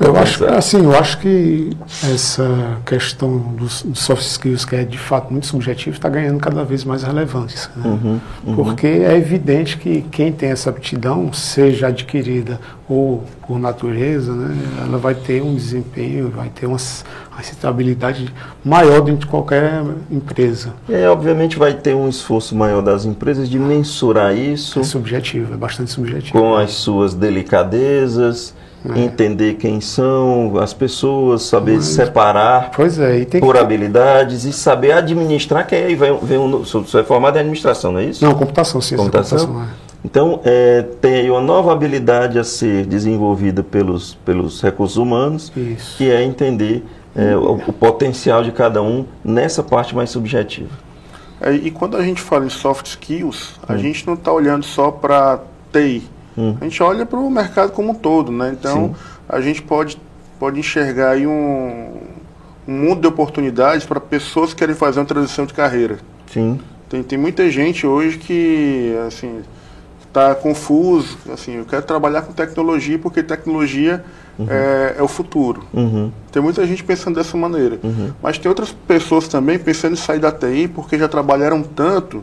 Eu 0.00 0.16
acho, 0.16 0.44
assim, 0.44 0.84
eu 0.84 0.96
acho 0.96 1.18
que 1.18 1.70
essa 2.04 2.78
questão 2.86 3.36
dos, 3.36 3.82
dos, 3.82 3.98
soft 3.98 4.22
skills, 4.22 4.64
que 4.64 4.76
é 4.76 4.84
de 4.84 4.98
fato 4.98 5.32
muito 5.32 5.46
subjetivo, 5.46 5.96
está 5.96 6.08
ganhando 6.08 6.38
cada 6.38 6.62
vez 6.62 6.84
mais 6.84 7.02
relevância. 7.02 7.68
Né? 7.74 7.82
Uhum, 7.84 8.20
uhum. 8.46 8.54
Porque 8.54 8.86
é 8.86 9.16
evidente 9.16 9.76
que 9.76 10.02
quem 10.02 10.30
tem 10.30 10.50
essa 10.50 10.70
aptidão, 10.70 11.32
seja 11.32 11.88
adquirida 11.88 12.60
ou 12.88 13.24
por 13.46 13.58
natureza, 13.58 14.32
né, 14.32 14.56
ela 14.86 14.98
vai 14.98 15.14
ter 15.14 15.42
um 15.42 15.54
desempenho, 15.54 16.30
vai 16.30 16.48
ter 16.48 16.66
uma, 16.66 16.78
estabilidade 17.40 18.32
maior 18.64 19.00
dentro 19.00 19.20
de 19.20 19.26
qualquer 19.26 19.82
empresa. 20.10 20.74
E 20.88 20.94
aí, 20.94 21.06
obviamente, 21.06 21.58
vai 21.58 21.72
ter 21.74 21.94
um 21.94 22.08
esforço 22.08 22.54
maior 22.54 22.82
das 22.82 23.04
empresas 23.04 23.48
de 23.48 23.58
mensurar 23.58 24.36
isso. 24.36 24.78
É 24.78 24.84
subjetivo, 24.84 25.54
é 25.54 25.56
bastante 25.56 25.90
subjetivo. 25.90 26.38
Com 26.38 26.54
as 26.54 26.72
suas 26.72 27.14
delicadezas 27.14 28.54
é. 28.94 29.00
entender 29.00 29.54
quem 29.54 29.80
são 29.80 30.58
as 30.58 30.72
pessoas, 30.72 31.42
saber 31.42 31.76
Mas, 31.76 31.86
separar 31.86 32.70
é, 33.00 33.38
por 33.40 33.54
que... 33.54 33.60
habilidades 33.60 34.44
e 34.44 34.52
saber 34.52 34.92
administrar, 34.92 35.66
que 35.66 35.74
aí 35.74 35.94
vem, 35.94 36.16
vem 36.22 36.38
um, 36.38 36.62
você 36.62 37.00
é 37.00 37.04
formado 37.04 37.36
em 37.36 37.40
administração, 37.40 37.92
não 37.92 38.00
é 38.00 38.04
isso? 38.04 38.24
Não, 38.24 38.34
computação, 38.34 38.80
sim. 38.80 38.96
Computação? 38.96 39.38
computação 39.38 39.64
é. 39.84 39.88
Então, 40.04 40.40
é, 40.44 40.82
tem 41.00 41.14
aí 41.14 41.30
uma 41.30 41.40
nova 41.40 41.72
habilidade 41.72 42.38
a 42.38 42.44
ser 42.44 42.86
desenvolvida 42.86 43.64
pelos, 43.64 44.14
pelos 44.24 44.62
recursos 44.62 44.96
humanos, 44.96 45.52
isso. 45.56 45.96
que 45.96 46.08
é 46.08 46.22
entender 46.22 46.84
é, 47.16 47.36
o, 47.36 47.54
o, 47.54 47.72
potencial 47.72 48.44
de 48.44 48.52
cada 48.52 48.80
um 48.80 49.04
nessa 49.24 49.62
parte 49.62 49.96
mais 49.96 50.10
subjetiva. 50.10 50.70
É, 51.40 51.52
e 51.52 51.70
quando 51.70 51.96
a 51.96 52.02
gente 52.02 52.20
fala 52.20 52.46
em 52.46 52.48
soft 52.48 52.86
skills, 52.86 53.54
a 53.68 53.74
hum. 53.74 53.78
gente 53.78 54.06
não 54.06 54.14
está 54.14 54.32
olhando 54.32 54.64
só 54.64 54.90
para 54.92 55.40
TI, 55.72 56.04
Hum. 56.38 56.56
A 56.60 56.64
gente 56.64 56.80
olha 56.80 57.04
para 57.04 57.18
o 57.18 57.28
mercado 57.28 57.72
como 57.72 57.90
um 57.90 57.94
todo, 57.94 58.30
né? 58.30 58.56
Então, 58.58 58.94
Sim. 58.94 58.94
a 59.28 59.40
gente 59.40 59.60
pode, 59.60 60.00
pode 60.38 60.60
enxergar 60.60 61.10
aí 61.10 61.26
um, 61.26 61.96
um 62.66 62.72
mundo 62.72 63.00
de 63.00 63.08
oportunidades 63.08 63.84
para 63.84 63.98
pessoas 63.98 64.50
que 64.54 64.60
querem 64.60 64.76
fazer 64.76 65.00
uma 65.00 65.06
transição 65.06 65.44
de 65.44 65.52
carreira. 65.52 65.98
Sim. 66.32 66.60
Tem, 66.88 67.02
tem 67.02 67.18
muita 67.18 67.50
gente 67.50 67.84
hoje 67.84 68.18
que, 68.18 68.96
assim, 69.06 69.42
está 70.06 70.34
confuso, 70.34 71.18
assim, 71.32 71.56
eu 71.56 71.64
quero 71.64 71.82
trabalhar 71.82 72.22
com 72.22 72.32
tecnologia 72.32 72.98
porque 72.98 73.22
tecnologia 73.22 74.04
uhum. 74.38 74.46
é, 74.48 74.94
é, 74.98 75.02
o 75.02 75.08
futuro. 75.08 75.64
Uhum. 75.74 76.12
Tem 76.30 76.40
muita 76.40 76.64
gente 76.66 76.84
pensando 76.84 77.16
dessa 77.16 77.36
maneira. 77.36 77.78
Uhum. 77.82 78.12
Mas 78.22 78.38
tem 78.38 78.48
outras 78.48 78.72
pessoas 78.72 79.26
também 79.28 79.58
pensando 79.58 79.94
em 79.94 79.96
sair 79.96 80.20
da 80.20 80.30
TI 80.30 80.68
porque 80.68 80.96
já 80.96 81.08
trabalharam 81.08 81.62
tanto 81.62 82.22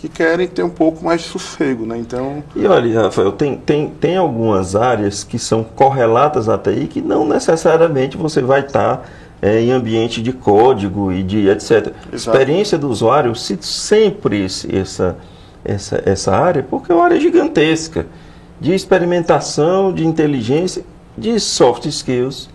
que 0.00 0.08
querem 0.08 0.48
ter 0.48 0.62
um 0.62 0.70
pouco 0.70 1.04
mais 1.04 1.20
de 1.20 1.28
sossego, 1.28 1.84
né? 1.84 1.98
Então... 1.98 2.42
E 2.56 2.66
olha, 2.66 3.02
Rafael, 3.02 3.32
tem, 3.32 3.56
tem, 3.56 3.88
tem 3.88 4.16
algumas 4.16 4.74
áreas 4.74 5.22
que 5.22 5.38
são 5.38 5.62
correlatas 5.62 6.48
à 6.48 6.56
TI 6.56 6.86
que 6.86 7.02
não 7.02 7.28
necessariamente 7.28 8.16
você 8.16 8.40
vai 8.40 8.60
estar 8.60 9.06
é, 9.42 9.60
em 9.60 9.70
ambiente 9.70 10.22
de 10.22 10.32
código 10.32 11.12
e 11.12 11.22
de 11.22 11.48
etc. 11.48 11.70
Exato. 11.70 11.94
Experiência 12.14 12.78
do 12.78 12.88
usuário, 12.88 13.34
cito 13.34 13.66
sempre 13.66 14.44
esse, 14.44 14.74
essa, 14.74 15.18
essa, 15.62 16.02
essa 16.06 16.34
área, 16.34 16.62
porque 16.62 16.90
é 16.90 16.94
uma 16.94 17.04
área 17.04 17.20
gigantesca 17.20 18.06
de 18.58 18.74
experimentação, 18.74 19.92
de 19.92 20.06
inteligência, 20.06 20.82
de 21.16 21.38
soft 21.38 21.84
skills, 21.84 22.48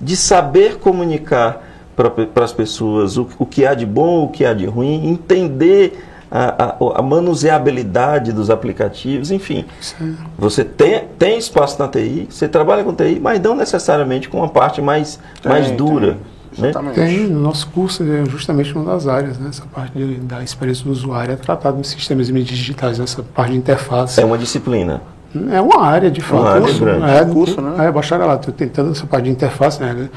de 0.00 0.16
saber 0.16 0.76
comunicar 0.78 1.62
para 1.94 2.44
as 2.44 2.52
pessoas 2.52 3.18
o, 3.18 3.28
o 3.38 3.44
que 3.44 3.66
há 3.66 3.74
de 3.74 3.84
bom, 3.84 4.24
o 4.24 4.28
que 4.28 4.46
há 4.46 4.54
de 4.54 4.64
ruim, 4.64 5.08
entender 5.08 6.02
a, 6.30 6.64
a, 6.64 6.98
a 6.98 7.02
manuseabilidade 7.02 8.32
dos 8.32 8.50
aplicativos, 8.50 9.30
enfim. 9.30 9.64
Sim. 9.80 10.16
Você 10.38 10.64
tem, 10.64 11.04
tem 11.18 11.38
espaço 11.38 11.78
na 11.78 11.88
TI, 11.88 12.26
você 12.28 12.48
trabalha 12.48 12.82
com 12.84 12.94
TI, 12.94 13.20
mas 13.20 13.40
não 13.40 13.54
necessariamente 13.54 14.28
com 14.28 14.38
uma 14.38 14.48
parte 14.48 14.80
mais, 14.80 15.18
tem, 15.42 15.52
mais 15.52 15.70
dura. 15.70 16.12
Tem. 16.12 16.36
Né? 16.58 16.72
Tem, 16.94 17.26
no 17.26 17.40
nosso 17.40 17.68
curso 17.68 18.02
é 18.02 18.24
justamente 18.24 18.74
uma 18.74 18.92
das 18.92 19.06
áreas, 19.06 19.38
né? 19.38 19.50
essa 19.50 19.64
parte 19.66 19.92
de, 19.92 20.14
da 20.20 20.42
experiência 20.42 20.84
do 20.84 20.90
usuário 20.90 21.32
é 21.32 21.36
tratado 21.36 21.76
nos 21.76 21.88
sistemas 21.88 22.28
digitais, 22.28 22.98
essa 22.98 23.22
parte 23.22 23.52
de 23.52 23.58
interface. 23.58 24.20
É 24.20 24.24
uma 24.24 24.38
disciplina. 24.38 25.02
É 25.50 25.60
uma 25.60 25.84
área, 25.84 26.10
de 26.10 26.22
fato. 26.22 26.40
Uma 26.40 26.50
área 26.50 26.62
curso, 26.62 26.80
grande. 26.80 27.10
É, 27.10 27.24
curso, 27.26 27.60
né? 27.60 27.86
É, 27.86 27.92
bacharelato. 27.92 28.52
Tentando 28.52 28.92
essa 28.92 29.06
parte 29.06 29.24
de 29.24 29.30
interface, 29.30 29.80
né? 29.80 30.08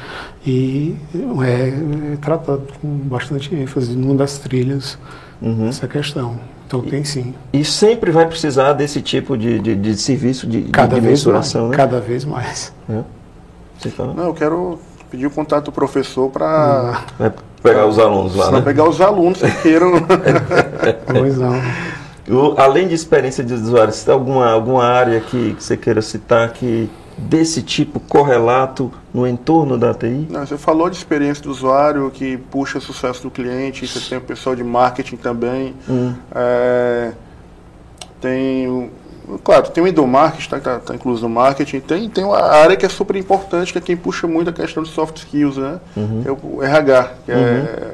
E 0.45 0.95
é, 1.43 2.13
é 2.13 2.17
tratado 2.21 2.63
com 2.81 2.87
bastante 2.87 3.53
ênfase 3.53 3.97
numa 3.97 4.15
das 4.15 4.37
trilhas 4.37 4.97
uhum. 5.41 5.67
essa 5.67 5.87
questão. 5.87 6.39
Então 6.67 6.81
tem 6.81 7.03
sim. 7.03 7.33
E 7.51 7.65
sempre 7.65 8.11
vai 8.11 8.27
precisar 8.27 8.73
desse 8.73 9.01
tipo 9.01 9.35
de, 9.35 9.59
de, 9.59 9.75
de 9.75 9.97
serviço 9.97 10.45
de, 10.45 10.63
cada 10.63 10.95
de 10.95 11.01
vez 11.01 11.13
mensuração, 11.13 11.61
mais, 11.61 11.71
né? 11.71 11.77
Cada 11.77 11.99
vez 11.99 12.25
mais. 12.25 12.73
É. 12.87 13.01
Você 13.79 13.89
fala? 13.89 14.13
Não, 14.13 14.25
eu 14.25 14.33
quero 14.33 14.79
pedir 15.09 15.25
o 15.25 15.31
contato 15.31 15.65
do 15.65 15.71
professor 15.71 16.29
para... 16.29 17.05
Vai 17.17 17.33
pegar 17.63 17.87
os 17.87 17.97
alunos 17.97 18.35
lá, 18.35 18.49
Para 18.49 18.59
né? 18.59 18.65
pegar 18.65 18.87
os 18.87 19.01
alunos 19.01 19.41
que 19.41 19.51
queiram... 19.63 19.93
pois 21.07 21.37
não. 21.39 21.59
além 22.55 22.87
de 22.87 22.93
experiência 22.93 23.43
de 23.43 23.53
usuário, 23.53 23.91
tem 23.91 24.13
alguma, 24.13 24.51
alguma 24.51 24.83
área 24.83 25.19
que, 25.21 25.55
que 25.55 25.63
você 25.63 25.75
queira 25.75 26.03
citar 26.03 26.53
que 26.53 26.87
desse 27.19 27.61
tipo 27.61 27.99
correlato 27.99 28.91
no 29.13 29.27
entorno 29.27 29.77
da 29.77 29.93
TI? 29.93 30.27
Não, 30.29 30.45
você 30.45 30.57
falou 30.57 30.89
de 30.89 30.95
experiência 30.95 31.43
do 31.43 31.51
usuário 31.51 32.09
que 32.11 32.37
puxa 32.37 32.79
sucesso 32.79 33.23
do 33.23 33.31
cliente, 33.31 33.85
você 33.87 33.99
tem 34.09 34.17
o 34.17 34.21
pessoal 34.21 34.55
de 34.55 34.63
marketing 34.63 35.17
também. 35.17 35.75
Hum. 35.89 36.13
É, 36.33 37.11
tem, 38.21 38.89
claro, 39.43 39.69
tem 39.69 39.83
o 39.83 39.87
endomarketing, 39.87 40.43
está 40.43 40.59
tá, 40.59 40.79
tá 40.79 40.95
incluso 40.95 41.21
no 41.21 41.29
marketing, 41.29 41.79
tem, 41.79 42.09
tem 42.09 42.23
uma 42.23 42.41
área 42.41 42.75
que 42.75 42.85
é 42.85 42.89
super 42.89 43.15
importante, 43.15 43.71
que 43.71 43.77
é 43.77 43.81
quem 43.81 43.97
puxa 43.97 44.27
muito 44.27 44.49
a 44.49 44.53
questão 44.53 44.83
de 44.83 44.89
soft 44.89 45.17
skills, 45.17 45.57
né? 45.57 45.79
Uhum. 45.95 46.23
É 46.25 46.31
o 46.31 46.63
RH, 46.63 47.11
que 47.25 47.31
é, 47.31 47.35
uhum. 47.35 47.41
é 47.41 47.93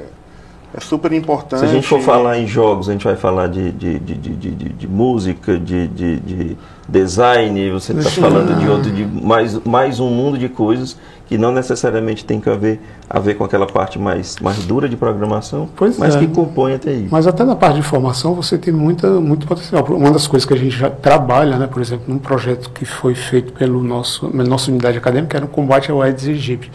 é 0.76 0.80
super 0.80 1.10
importante. 1.12 1.60
Se 1.60 1.64
a 1.64 1.68
gente 1.68 1.86
for 1.86 2.00
falar 2.02 2.38
em 2.38 2.46
jogos, 2.46 2.90
a 2.90 2.92
gente 2.92 3.04
vai 3.04 3.16
falar 3.16 3.46
de, 3.46 3.72
de, 3.72 3.98
de, 3.98 4.14
de, 4.14 4.50
de, 4.50 4.86
música, 4.86 5.58
de, 5.58 5.88
de 5.88 6.56
design, 6.88 7.70
você 7.70 7.92
está 7.92 8.10
falando 8.10 8.58
de 8.58 8.68
outro, 8.68 8.90
de 8.90 9.04
mais, 9.04 9.58
mais 9.64 10.00
um 10.00 10.08
mundo 10.08 10.38
de 10.38 10.48
coisas 10.48 10.96
que 11.26 11.36
não 11.36 11.50
necessariamente 11.50 12.24
tem 12.24 12.40
que 12.40 12.48
haver 12.48 12.80
a 13.10 13.18
ver 13.18 13.34
com 13.34 13.42
aquela 13.42 13.66
parte 13.66 13.98
mais, 13.98 14.36
mais 14.40 14.58
dura 14.64 14.88
de 14.88 14.96
programação, 14.96 15.68
Pois 15.74 15.98
mas 15.98 16.14
é. 16.14 16.20
que 16.20 16.28
compõe 16.28 16.74
até 16.74 16.92
isso. 16.92 17.08
Mas 17.10 17.26
até 17.26 17.42
na 17.44 17.56
parte 17.56 17.74
de 17.74 17.80
informação 17.80 18.32
você 18.34 18.56
tem 18.56 18.72
muita, 18.72 19.08
muito 19.20 19.44
potencial. 19.44 19.84
Uma 19.90 20.12
das 20.12 20.28
coisas 20.28 20.46
que 20.46 20.54
a 20.54 20.56
gente 20.56 20.76
já 20.76 20.88
trabalha, 20.88 21.56
né, 21.58 21.66
por 21.66 21.82
exemplo, 21.82 22.04
num 22.06 22.18
projeto 22.18 22.70
que 22.70 22.84
foi 22.84 23.16
feito 23.16 23.52
pelo 23.52 23.82
nosso 23.82 24.28
pela 24.28 24.44
nossa 24.44 24.70
unidade 24.70 24.98
acadêmica, 24.98 25.36
era 25.36 25.44
o 25.46 25.48
combate 25.48 25.90
ao 25.90 26.00
Aedes 26.00 26.28
aegypti. 26.28 26.70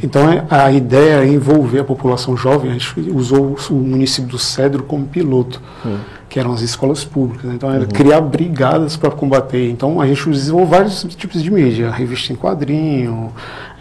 Então 0.00 0.30
é- 0.30 0.44
a 0.48 0.70
ideia 0.70 1.24
é 1.24 1.26
envolver 1.26 1.80
a 1.80 1.84
população 1.84 2.36
jovem. 2.36 2.70
A 2.70 2.74
gente 2.74 3.10
usou 3.12 3.56
o 3.70 3.74
município 3.74 4.30
do 4.30 4.38
Cedro 4.38 4.84
como 4.84 5.04
piloto, 5.06 5.60
que 6.36 6.40
eram 6.40 6.52
as 6.52 6.60
escolas 6.60 7.02
públicas. 7.02 7.44
né? 7.44 7.54
Então 7.54 7.72
era 7.72 7.86
criar 7.86 8.20
brigadas 8.20 8.94
para 8.94 9.10
combater. 9.10 9.70
Então 9.70 10.02
a 10.02 10.06
gente 10.06 10.28
usou 10.28 10.66
vários 10.66 11.02
tipos 11.16 11.42
de 11.42 11.50
mídia, 11.50 11.90
revista 11.90 12.30
em 12.30 12.36
quadrinho, 12.36 13.32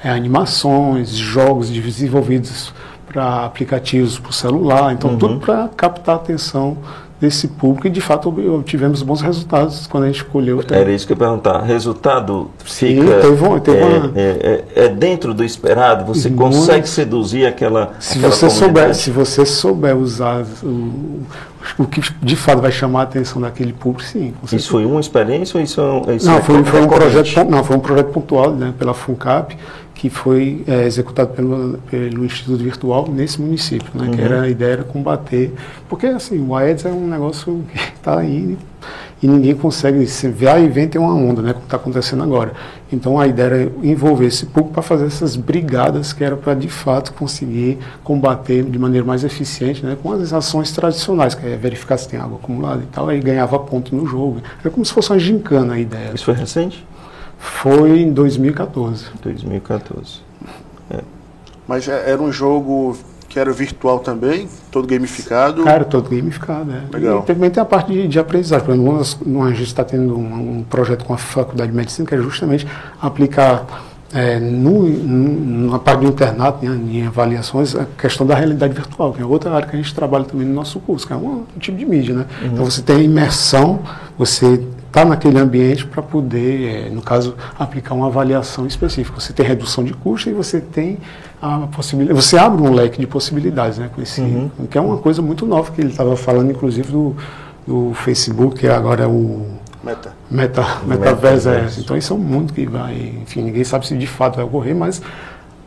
é, 0.01 0.09
animações, 0.09 1.09
jogos 1.09 1.69
desenvolvidos 1.69 2.73
para 3.05 3.43
aplicativos 3.43 4.17
para 4.17 4.29
o 4.29 4.33
celular, 4.33 4.93
então 4.93 5.17
tudo 5.17 5.37
para 5.41 5.67
captar 5.75 6.15
a 6.15 6.17
atenção 6.17 6.77
desse 7.19 7.47
público 7.47 7.87
e 7.87 7.89
de 7.89 8.01
fato 8.01 8.27
ob- 8.27 8.63
tivemos 8.65 9.01
bons 9.01 9.21
resultados 9.21 9.87
quando 9.87 10.03
a 10.03 10.07
gente 10.07 10.17
escolheu. 10.17 10.61
Era 10.69 10.91
isso 10.91 11.07
que 11.07 11.13
eu 11.13 11.15
ia 11.15 11.19
perguntar. 11.19 11.61
Resultado 11.61 12.51
Sim, 12.65 13.01
fica 13.01 13.19
teve 13.21 13.43
um- 13.47 13.59
teve 13.59 13.77
é, 13.77 13.85
uma- 13.85 14.11
é, 14.15 14.63
é- 14.75 14.83
é 14.85 14.87
dentro 14.89 15.33
do 15.33 15.43
esperado? 15.43 16.03
Você 16.05 16.29
Muito. 16.29 16.41
consegue 16.57 16.87
seduzir 16.89 17.45
aquela 17.45 17.93
Se 17.99 18.17
aquela 18.17 18.33
você, 18.33 18.49
souber, 18.49 18.67
comunidade? 18.67 18.97
se 18.97 19.11
você 19.11 19.45
souber 19.45 19.95
usar 19.97 20.43
o, 20.61 21.21
o 21.79 21.85
que 21.85 22.01
de 22.21 22.35
fato 22.35 22.61
vai 22.61 22.71
chamar 22.71 22.99
a 22.99 23.03
atenção 23.03 23.41
daquele 23.41 23.71
público, 23.71 24.03
sim. 24.03 24.33
Isso 24.51 24.69
foi 24.69 24.85
uma 24.85 24.99
experiência 24.99 25.57
ou 25.57 25.63
isso 25.63 25.79
é 25.79 25.83
um, 25.83 26.15
isso 26.15 26.27
Não, 26.27 26.37
é 26.37 26.41
foi, 26.41 26.63
foi 26.65 26.81
um 26.81 26.87
projeto, 26.87 27.49
não, 27.49 27.63
foi 27.63 27.77
um 27.77 27.79
projeto 27.79 28.07
pontual 28.11 28.51
né, 28.51 28.73
pela 28.77 28.93
FUNCAP, 28.93 29.57
que 30.05 30.09
foi 30.11 30.63
é, 30.67 30.85
executado 30.85 31.33
pelo, 31.33 31.79
pelo 31.89 32.25
Instituto 32.25 32.63
Virtual 32.63 33.07
nesse 33.11 33.41
município, 33.41 33.89
né, 33.95 34.11
que 34.13 34.21
era, 34.21 34.41
a 34.41 34.47
ideia 34.47 34.73
era 34.73 34.83
combater, 34.83 35.51
porque 35.89 36.05
assim, 36.05 36.39
o 36.47 36.55
Aedes 36.55 36.85
é 36.85 36.89
um 36.89 37.07
negócio 37.07 37.65
que 37.73 37.79
está 37.79 38.19
aí 38.19 38.55
e 39.23 39.27
ninguém 39.27 39.55
consegue, 39.55 40.05
se 40.05 40.29
vai 40.29 40.65
e 40.65 40.67
vem 40.67 40.87
tem 40.87 41.01
uma 41.01 41.15
onda, 41.15 41.41
né, 41.41 41.53
como 41.53 41.65
está 41.65 41.77
acontecendo 41.77 42.21
agora. 42.21 42.53
Então 42.93 43.19
a 43.19 43.25
ideia 43.25 43.45
era 43.47 43.71
envolver 43.81 44.27
esse 44.27 44.45
público 44.45 44.73
para 44.73 44.83
fazer 44.83 45.07
essas 45.07 45.35
brigadas 45.35 46.13
que 46.13 46.23
era 46.23 46.35
para 46.35 46.53
de 46.53 46.69
fato 46.69 47.11
conseguir 47.13 47.79
combater 48.03 48.63
de 48.63 48.77
maneira 48.77 49.07
mais 49.07 49.23
eficiente, 49.23 49.83
né, 49.83 49.97
com 50.03 50.11
as 50.11 50.31
ações 50.33 50.71
tradicionais, 50.71 51.33
que 51.33 51.47
é 51.47 51.55
verificar 51.55 51.97
se 51.97 52.07
tem 52.07 52.19
água 52.19 52.37
acumulada 52.37 52.83
e 52.83 52.87
tal, 52.93 53.09
aí 53.09 53.19
ganhava 53.19 53.57
ponto 53.57 53.95
no 53.95 54.05
jogo. 54.05 54.39
Era 54.59 54.69
como 54.69 54.85
se 54.85 54.93
fosse 54.93 55.09
uma 55.09 55.17
gincana 55.17 55.73
a 55.73 55.79
ideia. 55.79 56.11
Isso 56.13 56.25
foi 56.25 56.35
recente? 56.35 56.85
Foi 57.37 57.99
em 58.01 58.11
2014. 58.13 59.05
2014. 59.23 60.21
Mas 61.67 61.87
é- 61.87 62.11
era 62.11 62.21
um 62.21 62.31
jogo 62.31 62.95
que 63.27 63.39
era 63.39 63.51
virtual 63.51 63.99
também, 63.99 64.47
todo 64.71 64.87
gamificado. 64.87 65.63
Cara, 65.63 65.83
todo 65.83 66.09
gamificado, 66.09 66.65
né? 66.65 66.83
Legal. 66.93 67.19
E 67.19 67.25
também 67.25 67.49
tem 67.49 67.61
a 67.61 67.65
parte 67.65 67.91
de, 67.91 68.07
de 68.07 68.19
aprendizagem. 68.19 68.65
Por 68.65 68.73
exemplo, 68.75 69.43
a 69.43 69.49
gente 69.51 69.63
está 69.63 69.83
tendo 69.83 70.15
um, 70.17 70.59
um 70.59 70.63
projeto 70.63 71.03
com 71.03 71.13
a 71.13 71.17
Faculdade 71.17 71.71
de 71.71 71.75
Medicina 71.77 72.07
que 72.07 72.13
é 72.15 72.17
justamente 72.17 72.67
aplicar 73.01 73.65
é, 74.13 74.39
no, 74.39 74.83
no- 74.87 75.71
na 75.71 75.79
parte 75.79 76.01
do 76.01 76.07
internato, 76.07 76.63
né, 76.63 76.79
em 76.89 77.07
avaliações, 77.07 77.75
a 77.75 77.85
questão 77.97 78.25
da 78.25 78.35
realidade 78.35 78.73
virtual, 78.73 79.11
que 79.11 79.21
é 79.21 79.25
outra 79.25 79.51
área 79.51 79.67
que 79.67 79.75
a 79.75 79.79
gente 79.81 79.93
trabalha 79.93 80.23
também 80.23 80.47
no 80.47 80.53
nosso 80.53 80.79
curso, 80.79 81.05
que 81.05 81.11
é 81.11 81.15
um, 81.15 81.43
um 81.53 81.59
tipo 81.59 81.75
de 81.77 81.85
mídia, 81.85 82.13
né? 82.15 82.25
Então 82.43 82.63
você 82.63 82.81
tem 82.81 82.97
a 82.97 82.99
imersão, 83.01 83.79
você 84.17 84.63
está 84.95 85.03
naquele 85.03 85.37
ambiente 85.37 85.85
para 85.85 86.01
poder, 86.01 86.87
é, 86.87 86.89
no 86.89 87.01
caso, 87.01 87.35
aplicar 87.59 87.93
uma 87.93 88.07
avaliação 88.07 88.65
específica. 88.65 89.19
Você 89.19 89.33
tem 89.33 89.45
redução 89.45 89.83
de 89.83 89.93
custo 89.93 90.29
e 90.29 90.33
você 90.33 90.61
tem 90.61 90.97
a 91.41 91.67
possibilidade, 91.67 92.21
você 92.21 92.37
abre 92.37 92.61
um 92.61 92.73
leque 92.73 92.97
de 92.97 93.05
possibilidades, 93.05 93.77
né? 93.77 93.89
Com 93.93 94.01
esse, 94.01 94.21
que 94.71 94.77
é 94.77 94.81
uma 94.81 94.97
coisa 94.97 95.21
muito 95.21 95.45
nova 95.45 95.69
que 95.71 95.81
ele 95.81 95.89
estava 95.89 96.15
falando, 96.15 96.49
inclusive 96.49 96.89
do, 96.89 97.13
do 97.67 97.91
Facebook, 97.93 98.57
que 98.57 98.67
agora 98.67 99.03
é 99.03 99.07
o 99.07 99.45
Meta. 99.83 100.13
Meta, 100.31 100.65
metaverso, 100.87 101.49
é. 101.49 101.51
Metaverso. 101.51 101.81
Então 101.81 101.95
isso 101.95 102.11
é 102.11 102.15
um 102.15 102.19
mundo 102.19 102.51
que 102.53 102.65
vai, 102.65 103.19
enfim, 103.21 103.43
ninguém 103.43 103.63
sabe 103.63 103.85
se 103.85 103.95
de 103.95 104.07
fato 104.07 104.37
vai 104.37 104.45
ocorrer, 104.45 104.75
mas 104.75 104.99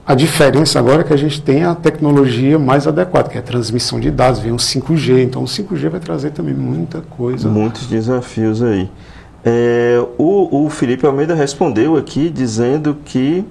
a 0.05 0.15
diferença 0.15 0.79
agora 0.79 1.03
é 1.03 1.05
que 1.05 1.13
a 1.13 1.17
gente 1.17 1.41
tem 1.41 1.63
a 1.63 1.75
tecnologia 1.75 2.59
mais 2.59 2.89
adequada, 2.89 3.29
que 3.29 3.37
é 3.37 3.41
a 3.41 3.45
transmissão 3.45 4.01
de 4.01 4.11
dados, 4.11 4.41
vem 4.41 4.51
o 4.51 4.57
5G, 4.57 5.23
então 5.23 5.43
o 5.43 5.45
5G 5.45 5.89
vai 5.89 6.01
trazer 6.01 6.31
também 6.31 6.55
muita 6.55 7.01
coisa. 7.03 7.49
Muitos 7.49 7.87
desafios 7.87 8.61
aí. 8.61 8.91
É, 9.45 10.05
o, 10.19 10.65
o 10.65 10.71
Felipe 10.71 11.07
Almeida 11.07 11.35
respondeu 11.35 11.97
aqui 11.97 12.29
dizendo 12.29 12.97
que 13.05 13.45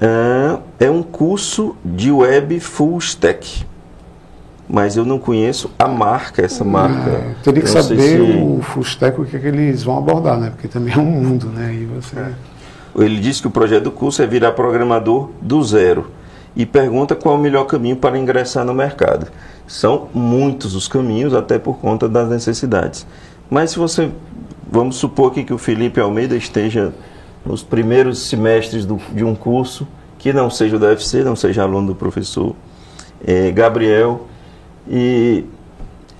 é, 0.00 0.86
é 0.86 0.90
um 0.90 1.02
curso 1.02 1.76
de 1.84 2.10
web 2.10 2.58
full 2.60 2.98
stack. 2.98 3.64
Mas 4.68 4.96
eu 4.96 5.04
não 5.04 5.18
conheço 5.18 5.70
a 5.78 5.86
marca, 5.86 6.42
essa 6.42 6.64
marca. 6.64 7.10
É, 7.10 7.34
teria 7.42 7.62
que 7.62 7.68
saber 7.68 8.00
se- 8.00 8.20
o 8.20 8.60
full 8.62 8.82
stack 8.82 9.20
o 9.20 9.24
que, 9.24 9.36
é 9.36 9.38
que 9.38 9.46
eles 9.48 9.82
vão 9.82 9.98
abordar, 9.98 10.38
né? 10.38 10.50
Porque 10.50 10.68
também 10.68 10.94
é 10.94 10.98
um 10.98 11.04
mundo, 11.04 11.46
né? 11.46 11.74
E 11.74 11.84
você... 11.86 12.16
Ele 12.96 13.20
disse 13.20 13.40
que 13.40 13.48
o 13.48 13.50
projeto 13.50 13.84
do 13.84 13.90
curso 13.90 14.22
é 14.22 14.26
virar 14.26 14.52
programador 14.52 15.30
do 15.40 15.62
zero 15.62 16.10
e 16.54 16.66
pergunta 16.66 17.14
qual 17.14 17.34
é 17.34 17.38
o 17.38 17.40
melhor 17.40 17.64
caminho 17.64 17.96
para 17.96 18.18
ingressar 18.18 18.64
no 18.64 18.74
mercado. 18.74 19.28
São 19.66 20.08
muitos 20.12 20.74
os 20.74 20.88
caminhos, 20.88 21.32
até 21.32 21.58
por 21.58 21.78
conta 21.78 22.06
das 22.08 22.28
necessidades. 22.28 23.06
Mas 23.52 23.72
se 23.72 23.78
você, 23.78 24.10
vamos 24.66 24.96
supor 24.96 25.30
aqui 25.30 25.44
que 25.44 25.52
o 25.52 25.58
Felipe 25.58 26.00
Almeida 26.00 26.34
esteja 26.34 26.94
nos 27.44 27.62
primeiros 27.62 28.20
semestres 28.20 28.86
do- 28.86 28.98
de 29.12 29.22
um 29.22 29.34
curso 29.34 29.86
que 30.18 30.32
não 30.32 30.48
seja 30.48 30.76
o 30.76 30.78
da 30.78 30.86
UFC, 30.86 31.22
não 31.22 31.36
seja 31.36 31.62
aluno 31.62 31.88
do 31.88 31.94
professor 31.94 32.56
eh, 33.22 33.50
Gabriel, 33.50 34.26
e 34.88 35.44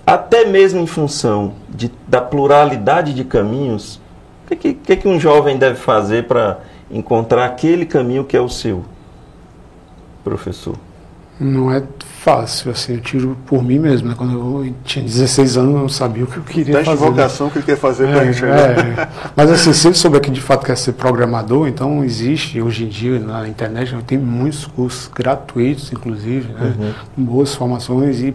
até 0.07 0.45
mesmo 0.45 0.81
em 0.81 0.87
função 0.87 1.55
de, 1.71 1.91
da 2.07 2.21
pluralidade 2.21 3.15
de 3.15 3.25
caminhos, 3.25 3.99
o 4.45 4.55
que, 4.55 4.75
que 4.75 4.97
que 4.97 5.09
um 5.09 5.19
jovem 5.19 5.57
deve 5.57 5.77
fazer 5.77 6.27
para 6.27 6.61
encontrar 6.91 7.47
aquele 7.47 7.87
caminho 7.87 8.25
que 8.25 8.37
é 8.37 8.41
o 8.43 8.49
seu, 8.51 8.85
professor? 10.23 10.77
Não 11.43 11.73
é 11.73 11.83
fácil, 12.21 12.71
assim, 12.71 12.95
eu 12.95 13.01
tiro 13.01 13.37
por 13.47 13.65
mim 13.65 13.79
mesmo, 13.81 14.09
né? 14.09 14.15
Quando 14.17 14.33
eu 14.33 14.73
tinha 14.85 15.05
16 15.05 15.57
anos, 15.57 15.75
eu 15.75 15.81
não 15.81 15.89
sabia 15.89 16.23
o 16.23 16.27
que 16.29 16.37
eu 16.37 16.43
queria 16.45 16.77
Teste 16.77 16.91
de 16.91 16.97
fazer. 16.97 17.05
né? 17.05 17.11
vocação 17.17 17.51
que 17.51 17.59
ele 17.59 17.65
quer 17.67 17.77
fazer 17.77 18.09
É, 18.09 18.33
gente. 18.33 18.43
né? 18.45 18.95
é. 18.97 19.09
Mas 19.35 19.51
assim, 19.51 19.73
se 19.73 19.89
ele 19.89 19.95
souber 19.97 20.21
que 20.21 20.31
de 20.31 20.41
fato 20.41 20.65
quer 20.65 20.77
ser 20.77 20.93
programador, 20.93 21.67
então 21.67 22.05
existe 22.05 22.61
hoje 22.63 22.85
em 22.85 22.89
dia 22.89 23.19
na 23.19 23.49
internet, 23.49 23.97
tem 24.07 24.19
muitos 24.19 24.65
cursos 24.67 25.11
gratuitos, 25.13 25.93
inclusive, 25.93 26.53
né, 26.53 26.95
com 27.17 27.23
boas 27.25 27.55
formações 27.55 28.21
e 28.21 28.35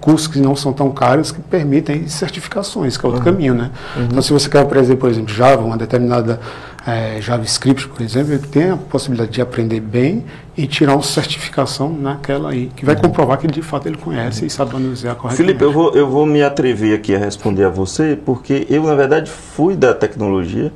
cursos 0.00 0.26
que 0.26 0.40
não 0.40 0.56
são 0.56 0.72
tão 0.72 0.90
caros 0.90 1.30
que 1.30 1.40
permitem 1.40 2.08
certificações, 2.08 2.96
que 2.96 3.04
é 3.04 3.08
outro 3.08 3.22
caminho, 3.22 3.54
né? 3.54 3.70
Então, 4.08 4.22
se 4.22 4.32
você 4.32 4.48
quer 4.48 4.60
aprender, 4.62 4.96
por 4.96 5.10
exemplo, 5.10 5.32
Java, 5.32 5.62
uma 5.62 5.76
determinada 5.76 6.40
eh, 6.86 7.20
JavaScript, 7.20 7.88
por 7.88 8.00
exemplo, 8.00 8.32
ele 8.32 8.46
tem 8.46 8.70
a 8.70 8.76
possibilidade 8.76 9.32
de 9.32 9.40
aprender 9.42 9.80
bem 9.80 10.24
e 10.56 10.66
tirar 10.66 10.94
uma 10.94 11.02
certificação 11.02 11.92
naquela 11.92 12.50
aí, 12.50 12.70
que 12.76 12.84
vai 12.84 12.94
comprovar 12.94 13.38
que 13.38 13.48
de 13.48 13.60
fato 13.60 13.88
ele 13.88 13.96
conhece 13.96 14.46
e 14.46 14.50
sabe 14.50 14.72
manusear 14.72 15.16
corretamente. 15.16 15.46
Felipe, 15.48 15.64
eu 15.64 15.72
vou, 15.72 15.92
eu 15.94 16.08
vou 16.08 16.24
me 16.24 16.42
atrever 16.42 16.94
aqui 16.94 17.14
a 17.14 17.18
responder 17.18 17.64
a 17.64 17.68
você, 17.68 18.16
porque 18.24 18.66
eu, 18.70 18.84
na 18.84 18.94
verdade, 18.94 19.30
fui 19.30 19.74
da 19.74 19.92
tecnologia, 19.92 20.72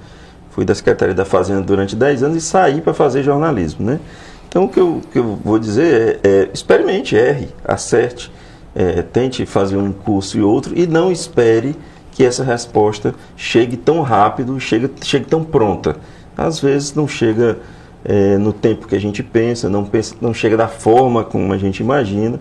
fui 0.51 0.65
da 0.65 0.75
Secretaria 0.75 1.15
da 1.15 1.25
Fazenda 1.25 1.63
durante 1.63 1.95
10 1.95 2.25
anos 2.25 2.37
e 2.37 2.41
saí 2.41 2.81
para 2.81 2.93
fazer 2.93 3.23
jornalismo, 3.23 3.87
né? 3.87 4.01
Então, 4.49 4.65
o 4.65 4.69
que 4.69 4.81
eu, 4.81 5.01
que 5.13 5.19
eu 5.21 5.39
vou 5.45 5.61
dizer 5.61 6.19
é, 6.25 6.29
é 6.29 6.51
experimente, 6.53 7.15
erre, 7.15 7.49
acerte, 7.65 8.33
é, 8.75 9.03
tente 9.03 9.47
fazer 9.47 9.77
um 9.77 9.93
curso 9.93 10.37
e 10.37 10.43
outro 10.43 10.77
e 10.77 10.87
não 10.89 11.13
espere 11.13 11.77
que 12.21 12.25
essa 12.27 12.45
resposta 12.45 13.15
chegue 13.35 13.79
tão 13.79 14.03
rápido, 14.03 14.61
chegue, 14.61 14.91
chegue 15.03 15.25
tão 15.25 15.43
pronta. 15.43 15.97
Às 16.37 16.61
vezes 16.61 16.93
não 16.93 17.09
chega 17.09 17.57
é, 18.05 18.37
no 18.37 18.53
tempo 18.53 18.87
que 18.87 18.95
a 18.95 19.01
gente 19.01 19.23
pensa, 19.23 19.71
não, 19.71 19.87
pensa, 19.87 20.15
não 20.21 20.35
chega 20.35 20.55
da 20.55 20.69
forma 20.69 21.25
como 21.25 21.51
a 21.51 21.57
gente 21.57 21.81
imagina. 21.81 22.39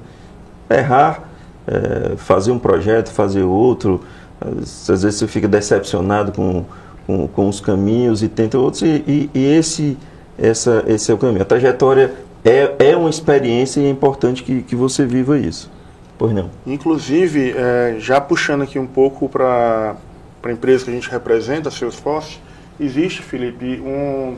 Errar, 0.69 1.23
é, 1.65 2.17
fazer 2.17 2.51
um 2.51 2.59
projeto, 2.59 3.09
fazer 3.09 3.43
outro, 3.43 4.01
às 4.41 4.89
às 4.89 5.03
vezes 5.03 5.17
você 5.17 5.27
fica 5.27 5.47
decepcionado 5.47 6.33
com, 6.33 6.65
com, 7.07 7.25
com 7.29 7.47
os 7.47 7.61
caminhos 7.61 8.21
e 8.21 8.27
tenta 8.27 8.57
outros, 8.57 8.81
e, 8.81 9.01
e- 9.07 9.29
e 9.33 9.45
esse, 9.45 9.97
essa, 10.37 10.83
esse 10.87 11.09
é 11.09 11.13
o 11.13 11.17
caminho. 11.17 11.41
A 11.41 11.45
trajetória 11.45 12.15
é, 12.43 12.73
é 12.79 12.97
uma 12.97 13.09
experiência 13.09 13.79
e 13.79 13.85
é 13.85 13.89
importante 13.89 14.43
que, 14.43 14.61
que 14.61 14.75
você 14.75 15.05
viva 15.05 15.39
isso. 15.39 15.71
Pois 16.19 16.33
não. 16.33 16.49
Inclusive, 16.67 17.55
é, 17.55 17.95
já 17.97 18.19
puxando 18.19 18.63
aqui 18.63 18.77
um 18.77 18.85
pouco 18.85 19.29
para 19.29 19.95
a 20.43 20.51
empresa 20.51 20.83
que 20.83 20.91
a 20.91 20.93
gente 20.93 21.09
representa, 21.09 21.71
Salesforce, 21.71 22.39
existe, 22.77 23.21
Felipe, 23.21 23.79
um, 23.79 24.35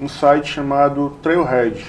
um 0.00 0.08
site 0.08 0.46
chamado 0.46 1.18
Trailhead, 1.20 1.84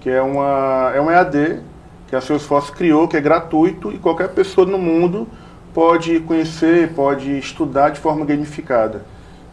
que 0.00 0.08
é 0.08 0.22
uma, 0.22 0.92
é 0.94 1.00
um 1.00 1.10
EAD 1.10 1.60
que 2.08 2.16
a 2.16 2.20
Salesforce 2.22 2.72
criou, 2.72 3.06
que 3.06 3.18
é 3.18 3.20
gratuito 3.20 3.92
e 3.92 3.98
qualquer 3.98 4.30
pessoa 4.30 4.66
no 4.66 4.78
mundo 4.78 5.28
pode 5.74 6.18
conhecer, 6.20 6.94
pode 6.94 7.38
estudar 7.38 7.90
de 7.90 8.00
forma 8.00 8.24
gamificada. 8.24 9.02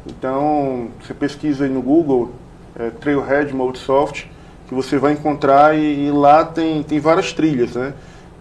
Então, 0.08 0.88
você 1.02 1.14
pesquisa 1.14 1.66
aí 1.66 1.70
no 1.70 1.82
Google, 1.82 2.32
é, 2.80 2.92
Trailhead 2.92 3.54
Modesoft, 3.54 4.32
que 4.70 4.74
você 4.74 4.98
vai 4.98 5.12
encontrar 5.12 5.78
e, 5.78 6.08
e, 6.08 6.12
lá 6.12 6.46
tem, 6.46 6.82
tem 6.82 6.98
várias 6.98 7.34
trilhas, 7.34 7.76
né? 7.76 7.94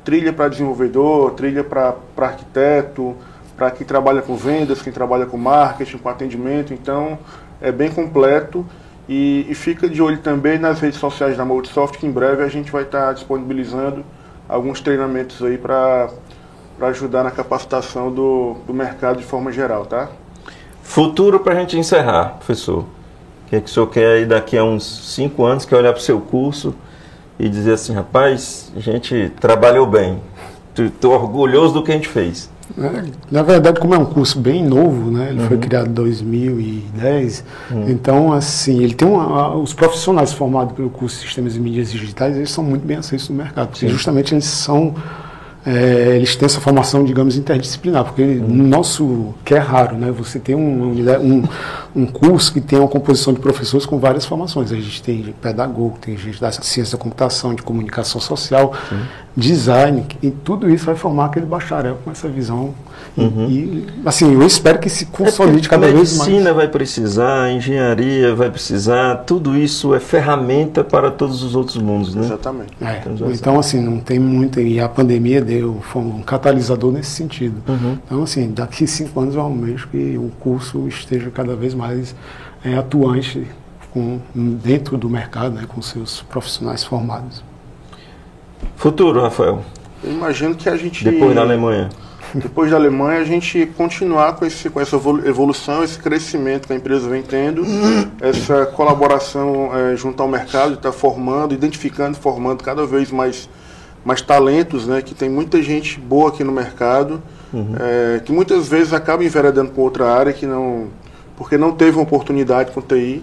Trilha 0.04 0.32
para 0.32 0.48
desenvolvedor, 0.48 1.32
trilha 1.32 1.62
para 1.62 1.94
arquiteto, 2.16 3.16
para 3.56 3.70
quem 3.70 3.86
trabalha 3.86 4.20
com 4.20 4.36
vendas, 4.36 4.82
quem 4.82 4.92
trabalha 4.92 5.26
com 5.26 5.36
marketing, 5.36 5.98
com 5.98 6.08
atendimento. 6.08 6.74
Então, 6.74 7.18
é 7.60 7.70
bem 7.70 7.90
completo. 7.90 8.66
E, 9.08 9.46
e 9.48 9.54
fica 9.54 9.88
de 9.88 10.00
olho 10.00 10.18
também 10.18 10.58
nas 10.58 10.80
redes 10.80 10.98
sociais 10.98 11.36
da 11.36 11.44
Moldsoft, 11.44 11.98
que 11.98 12.06
em 12.06 12.10
breve 12.10 12.42
a 12.42 12.48
gente 12.48 12.70
vai 12.70 12.82
estar 12.82 13.06
tá 13.06 13.12
disponibilizando 13.12 14.04
alguns 14.48 14.80
treinamentos 14.80 15.42
aí 15.42 15.58
para 15.58 16.10
ajudar 16.80 17.22
na 17.24 17.30
capacitação 17.30 18.12
do, 18.12 18.56
do 18.66 18.74
mercado 18.74 19.18
de 19.18 19.24
forma 19.24 19.52
geral, 19.52 19.86
tá? 19.86 20.08
Futuro 20.82 21.40
para 21.40 21.54
a 21.54 21.56
gente 21.56 21.78
encerrar, 21.78 22.36
professor. 22.36 22.80
O 22.80 22.86
que, 23.48 23.56
é 23.56 23.60
que 23.60 23.66
o 23.66 23.72
senhor 23.72 23.86
quer 23.88 24.16
aí 24.16 24.26
daqui 24.26 24.56
a 24.56 24.64
uns 24.64 25.14
cinco 25.14 25.44
anos, 25.44 25.64
que 25.64 25.74
olhar 25.74 25.92
para 25.92 26.00
o 26.00 26.02
seu 26.02 26.20
curso 26.20 26.74
e 27.38 27.48
dizer 27.48 27.74
assim, 27.74 27.92
rapaz, 27.92 28.72
a 28.76 28.80
gente 28.80 29.32
trabalhou 29.40 29.86
bem, 29.86 30.20
estou 30.76 31.12
orgulhoso 31.12 31.74
do 31.74 31.82
que 31.82 31.90
a 31.90 31.94
gente 31.94 32.08
fez. 32.08 32.50
É, 32.78 33.04
na 33.30 33.42
verdade, 33.42 33.80
como 33.80 33.94
é 33.94 33.98
um 33.98 34.04
curso 34.04 34.38
bem 34.38 34.64
novo, 34.64 35.10
né? 35.10 35.30
Ele 35.30 35.40
uhum. 35.40 35.48
foi 35.48 35.58
criado 35.58 35.88
em 35.88 35.92
2010. 35.92 37.44
Uhum. 37.70 37.90
Então, 37.90 38.32
assim, 38.32 38.82
ele 38.82 38.94
tem 38.94 39.06
uma, 39.06 39.54
os 39.54 39.74
profissionais 39.74 40.32
formados 40.32 40.74
pelo 40.74 40.88
curso 40.88 41.16
de 41.16 41.26
Sistemas 41.26 41.56
e 41.56 41.60
Mídias 41.60 41.90
Digitais, 41.90 42.36
eles 42.36 42.50
são 42.50 42.64
muito 42.64 42.86
bem 42.86 42.96
aceitos 42.96 43.28
no 43.28 43.36
mercado, 43.36 43.68
porque 43.68 43.86
Sim. 43.86 43.92
justamente 43.92 44.32
eles 44.32 44.44
são 44.44 44.94
é, 45.64 46.16
eles 46.16 46.34
têm 46.34 46.46
essa 46.46 46.60
formação, 46.60 47.04
digamos, 47.04 47.36
interdisciplinar, 47.36 48.04
porque 48.04 48.22
uhum. 48.22 48.48
no 48.48 48.64
nosso, 48.64 49.32
que 49.44 49.54
é 49.54 49.58
raro, 49.58 49.96
né, 49.96 50.10
você 50.10 50.40
tem 50.40 50.54
um, 50.56 50.92
um, 50.92 51.42
um 51.94 52.06
curso 52.06 52.52
que 52.52 52.60
tem 52.60 52.78
uma 52.78 52.88
composição 52.88 53.32
de 53.32 53.38
professores 53.38 53.86
com 53.86 53.98
várias 53.98 54.24
formações. 54.24 54.72
A 54.72 54.76
gente 54.76 55.02
tem 55.02 55.22
pedagogo, 55.40 55.98
tem 56.00 56.16
gente 56.16 56.40
da 56.40 56.50
ciência 56.50 56.96
da 56.96 57.02
computação, 57.02 57.54
de 57.54 57.62
comunicação 57.62 58.20
social, 58.20 58.74
design, 59.36 60.04
e 60.20 60.30
tudo 60.30 60.68
isso 60.68 60.84
vai 60.84 60.96
formar 60.96 61.26
aquele 61.26 61.46
bacharel 61.46 61.98
com 62.04 62.10
essa 62.10 62.28
visão 62.28 62.74
Uhum. 63.16 63.48
E, 63.48 63.86
assim, 64.06 64.32
eu 64.32 64.46
espero 64.46 64.78
que 64.78 64.88
se 64.88 65.06
consolide 65.06 65.66
é 65.66 65.70
cada 65.70 65.86
vez 65.86 66.16
mais. 66.16 66.20
A 66.20 66.24
medicina 66.24 66.54
vai 66.54 66.68
precisar, 66.68 67.42
a 67.42 67.52
engenharia 67.52 68.34
vai 68.34 68.50
precisar, 68.50 69.16
tudo 69.26 69.56
isso 69.56 69.94
é 69.94 70.00
ferramenta 70.00 70.82
para 70.82 71.10
todos 71.10 71.42
os 71.42 71.54
outros 71.54 71.76
mundos, 71.76 72.14
né? 72.14 72.24
Exatamente. 72.24 72.72
É, 72.80 73.02
então, 73.32 73.58
assim, 73.58 73.80
não 73.80 73.98
tem 73.98 74.18
muito, 74.18 74.60
e 74.60 74.80
a 74.80 74.88
pandemia 74.88 75.42
deu, 75.42 75.80
foi 75.82 76.02
um 76.02 76.22
catalisador 76.22 76.90
nesse 76.92 77.10
sentido. 77.10 77.62
Uhum. 77.68 77.98
Então, 78.06 78.22
assim, 78.22 78.50
daqui 78.50 78.86
cinco 78.86 79.20
anos 79.20 79.34
eu 79.34 79.42
almejo 79.42 79.88
que 79.88 80.16
o 80.16 80.30
curso 80.40 80.88
esteja 80.88 81.30
cada 81.30 81.54
vez 81.54 81.74
mais 81.74 82.14
é, 82.64 82.74
atuante 82.74 83.46
com, 83.92 84.20
dentro 84.34 84.96
do 84.96 85.08
mercado, 85.08 85.54
né, 85.54 85.64
com 85.68 85.82
seus 85.82 86.22
profissionais 86.22 86.82
formados. 86.82 87.44
Futuro, 88.76 89.20
Rafael? 89.20 89.62
Eu 90.02 90.12
imagino 90.12 90.54
que 90.54 90.68
a 90.68 90.76
gente... 90.76 91.04
Depois 91.04 91.34
da 91.34 91.42
Alemanha 91.42 91.90
depois 92.34 92.70
da 92.70 92.76
Alemanha, 92.76 93.20
a 93.20 93.24
gente 93.24 93.66
continuar 93.76 94.34
com, 94.34 94.46
esse, 94.46 94.70
com 94.70 94.80
essa 94.80 94.96
evolução, 94.96 95.84
esse 95.84 95.98
crescimento 95.98 96.66
que 96.66 96.72
a 96.72 96.76
empresa 96.76 97.08
vem 97.08 97.22
tendo, 97.22 97.62
essa 98.20 98.66
colaboração 98.66 99.70
é, 99.76 99.96
junto 99.96 100.22
ao 100.22 100.28
mercado, 100.28 100.70
de 100.70 100.76
estar 100.76 100.92
tá 100.92 100.96
formando, 100.96 101.52
identificando, 101.52 102.16
formando 102.16 102.62
cada 102.62 102.86
vez 102.86 103.10
mais, 103.10 103.48
mais 104.04 104.22
talentos, 104.22 104.86
né, 104.86 105.02
que 105.02 105.14
tem 105.14 105.28
muita 105.28 105.62
gente 105.62 106.00
boa 106.00 106.30
aqui 106.30 106.42
no 106.42 106.52
mercado, 106.52 107.22
uhum. 107.52 107.74
é, 107.78 108.20
que 108.20 108.32
muitas 108.32 108.66
vezes 108.66 108.92
acaba 108.94 109.22
enveredando 109.22 109.70
para 109.70 109.82
outra 109.82 110.10
área, 110.10 110.32
que 110.32 110.46
não, 110.46 110.88
porque 111.36 111.58
não 111.58 111.72
teve 111.72 111.96
uma 111.96 112.04
oportunidade 112.04 112.72
com 112.72 112.80
TI, 112.80 113.22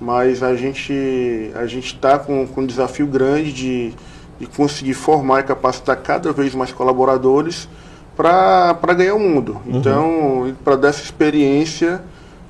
mas 0.00 0.42
a 0.42 0.54
gente 0.54 1.50
a 1.54 1.64
está 1.64 2.18
com, 2.18 2.46
com 2.46 2.60
um 2.60 2.66
desafio 2.66 3.06
grande 3.06 3.52
de, 3.52 3.92
de 4.38 4.46
conseguir 4.46 4.94
formar 4.94 5.40
e 5.40 5.42
capacitar 5.44 5.96
cada 5.96 6.32
vez 6.32 6.54
mais 6.54 6.72
colaboradores, 6.72 7.68
para 8.16 8.94
ganhar 8.94 9.14
o 9.14 9.18
mundo. 9.18 9.60
Uhum. 9.66 9.78
Então, 9.78 10.56
para 10.62 10.76
dessa 10.76 11.02
experiência, 11.02 12.02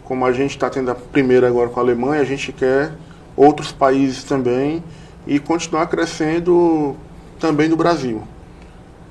como 0.04 0.24
a 0.24 0.32
gente 0.32 0.50
está 0.50 0.68
tendo 0.68 0.90
a 0.90 0.94
primeira 0.94 1.48
agora 1.48 1.68
com 1.68 1.80
a 1.80 1.82
Alemanha, 1.82 2.20
a 2.20 2.24
gente 2.24 2.52
quer 2.52 2.92
outros 3.36 3.72
países 3.72 4.24
também 4.24 4.82
e 5.26 5.38
continuar 5.38 5.86
crescendo 5.86 6.94
também 7.40 7.68
no 7.68 7.76
Brasil. 7.76 8.22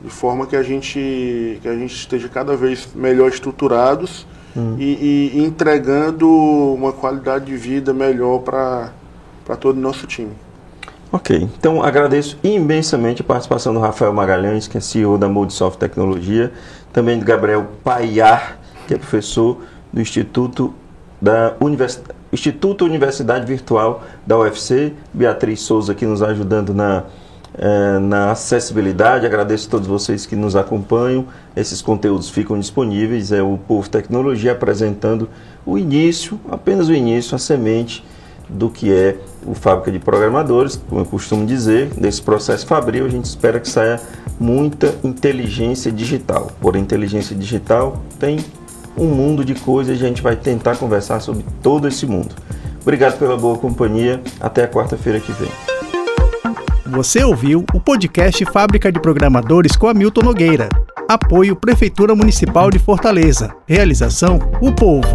De 0.04 0.10
forma 0.10 0.46
que 0.46 0.56
a 0.56 0.62
gente, 0.62 1.60
que 1.62 1.68
a 1.68 1.76
gente 1.76 1.96
esteja 1.96 2.28
cada 2.28 2.56
vez 2.56 2.89
melhor 2.94 3.30
estruturados 3.30 4.28
uhum. 4.56 4.76
e, 4.78 5.32
e, 5.34 5.44
entregando 5.44 6.30
uma 6.30 6.92
qualidade 6.92 7.46
de 7.46 7.56
vida 7.56 7.94
melhor 7.94 8.39
para 8.39 8.92
todo 9.60 9.78
o 9.78 9.80
nosso 9.80 10.06
time. 10.06 10.34
Ok, 11.15 11.47
então 11.60 11.84
agradeço 11.84 12.39
imensamente 12.43 13.21
a 13.21 13.23
participação 13.23 13.71
do 13.71 13.80
Rafael 13.80 14.12
Magalhães, 14.12 14.67
que 14.67 14.80
é 14.80 14.82
CEO 14.82 15.15
da 15.15 15.30
Moldsoft 15.30 15.78
Tecnologia, 15.78 16.52
também 16.91 17.19
do 17.19 17.23
Gabriel 17.23 17.67
Paiar, 17.84 18.58
que 18.88 18.95
é 18.95 18.97
professor 18.97 19.60
do 19.93 20.02
Instituto 20.02 20.73
da 21.21 21.54
Univers... 21.60 22.02
Instituto 22.32 22.84
Universidade 22.84 23.45
Virtual 23.45 24.04
da 24.26 24.39
UFC, 24.39 24.91
Beatriz 25.13 25.62
Souza 25.62 25.91
aqui 25.91 26.04
nos 26.04 26.23
ajudando 26.23 26.73
na, 26.73 27.04
eh, 27.60 27.99
na 27.99 28.32
acessibilidade. 28.32 29.23
Agradeço 29.28 29.67
a 29.67 29.69
todos 29.69 29.88
vocês 29.88 30.26
que 30.26 30.36
nos 30.36 30.56
acompanham. 30.56 31.28
Esses 31.56 31.80
conteúdos 31.80 32.32
ficam 32.32 32.60
disponíveis. 32.60 33.32
É 33.32 33.43
o 33.43 33.60
Povo 33.67 33.88
Tecnologia 33.88 34.54
apresentando 34.54 35.30
o 35.63 35.78
início, 35.78 36.39
apenas 36.49 36.89
o 36.89 36.93
início, 36.93 37.36
a 37.36 37.38
semente 37.38 38.04
do 38.49 38.69
que 38.69 38.91
é 38.91 39.17
o 39.45 39.53
Fábrica 39.53 39.91
de 39.91 39.99
Programadores, 39.99 40.82
como 40.89 41.01
eu 41.01 41.06
costumo 41.06 41.45
dizer, 41.45 41.89
desse 41.95 42.21
processo 42.21 42.65
fabril, 42.65 43.06
a 43.06 43.10
gente 43.10 43.25
espera 43.25 43.60
que 43.60 43.69
saia 43.69 43.99
muita 44.39 44.93
inteligência 45.03 45.91
digital. 45.91 46.51
Por 46.62 46.75
inteligência 46.75 47.36
digital 47.36 48.01
tem 48.19 48.39
um 48.97 49.06
mundo 49.06 49.43
de 49.43 49.56
coisas 49.56 49.99
e 49.99 50.03
a 50.03 50.08
gente 50.08 50.21
vai 50.21 50.36
tentar 50.36 50.77
conversar 50.77 51.19
sobre 51.19 51.45
todo 51.62 51.88
esse 51.88 52.06
mundo. 52.06 52.36
Obrigado 52.82 53.17
pela 53.17 53.38
boa 53.38 53.58
companhia, 53.58 54.21
até 54.39 54.63
a 54.63 54.67
quarta-feira 54.67 55.19
que 55.19 55.32
vem. 55.32 55.49
Você 56.86 57.23
ouviu 57.23 57.65
o 57.73 57.79
podcast 57.79 58.45
Fábrica 58.45 58.91
de 58.91 58.99
Programadores 58.99 59.75
com 59.75 59.88
Hamilton 59.88 60.21
Nogueira. 60.21 60.69
Apoio 61.10 61.56
Prefeitura 61.56 62.15
Municipal 62.15 62.69
de 62.69 62.77
Fortaleza. 62.77 63.53
Realização 63.67 64.39
O 64.62 64.71
Povo. 64.71 65.08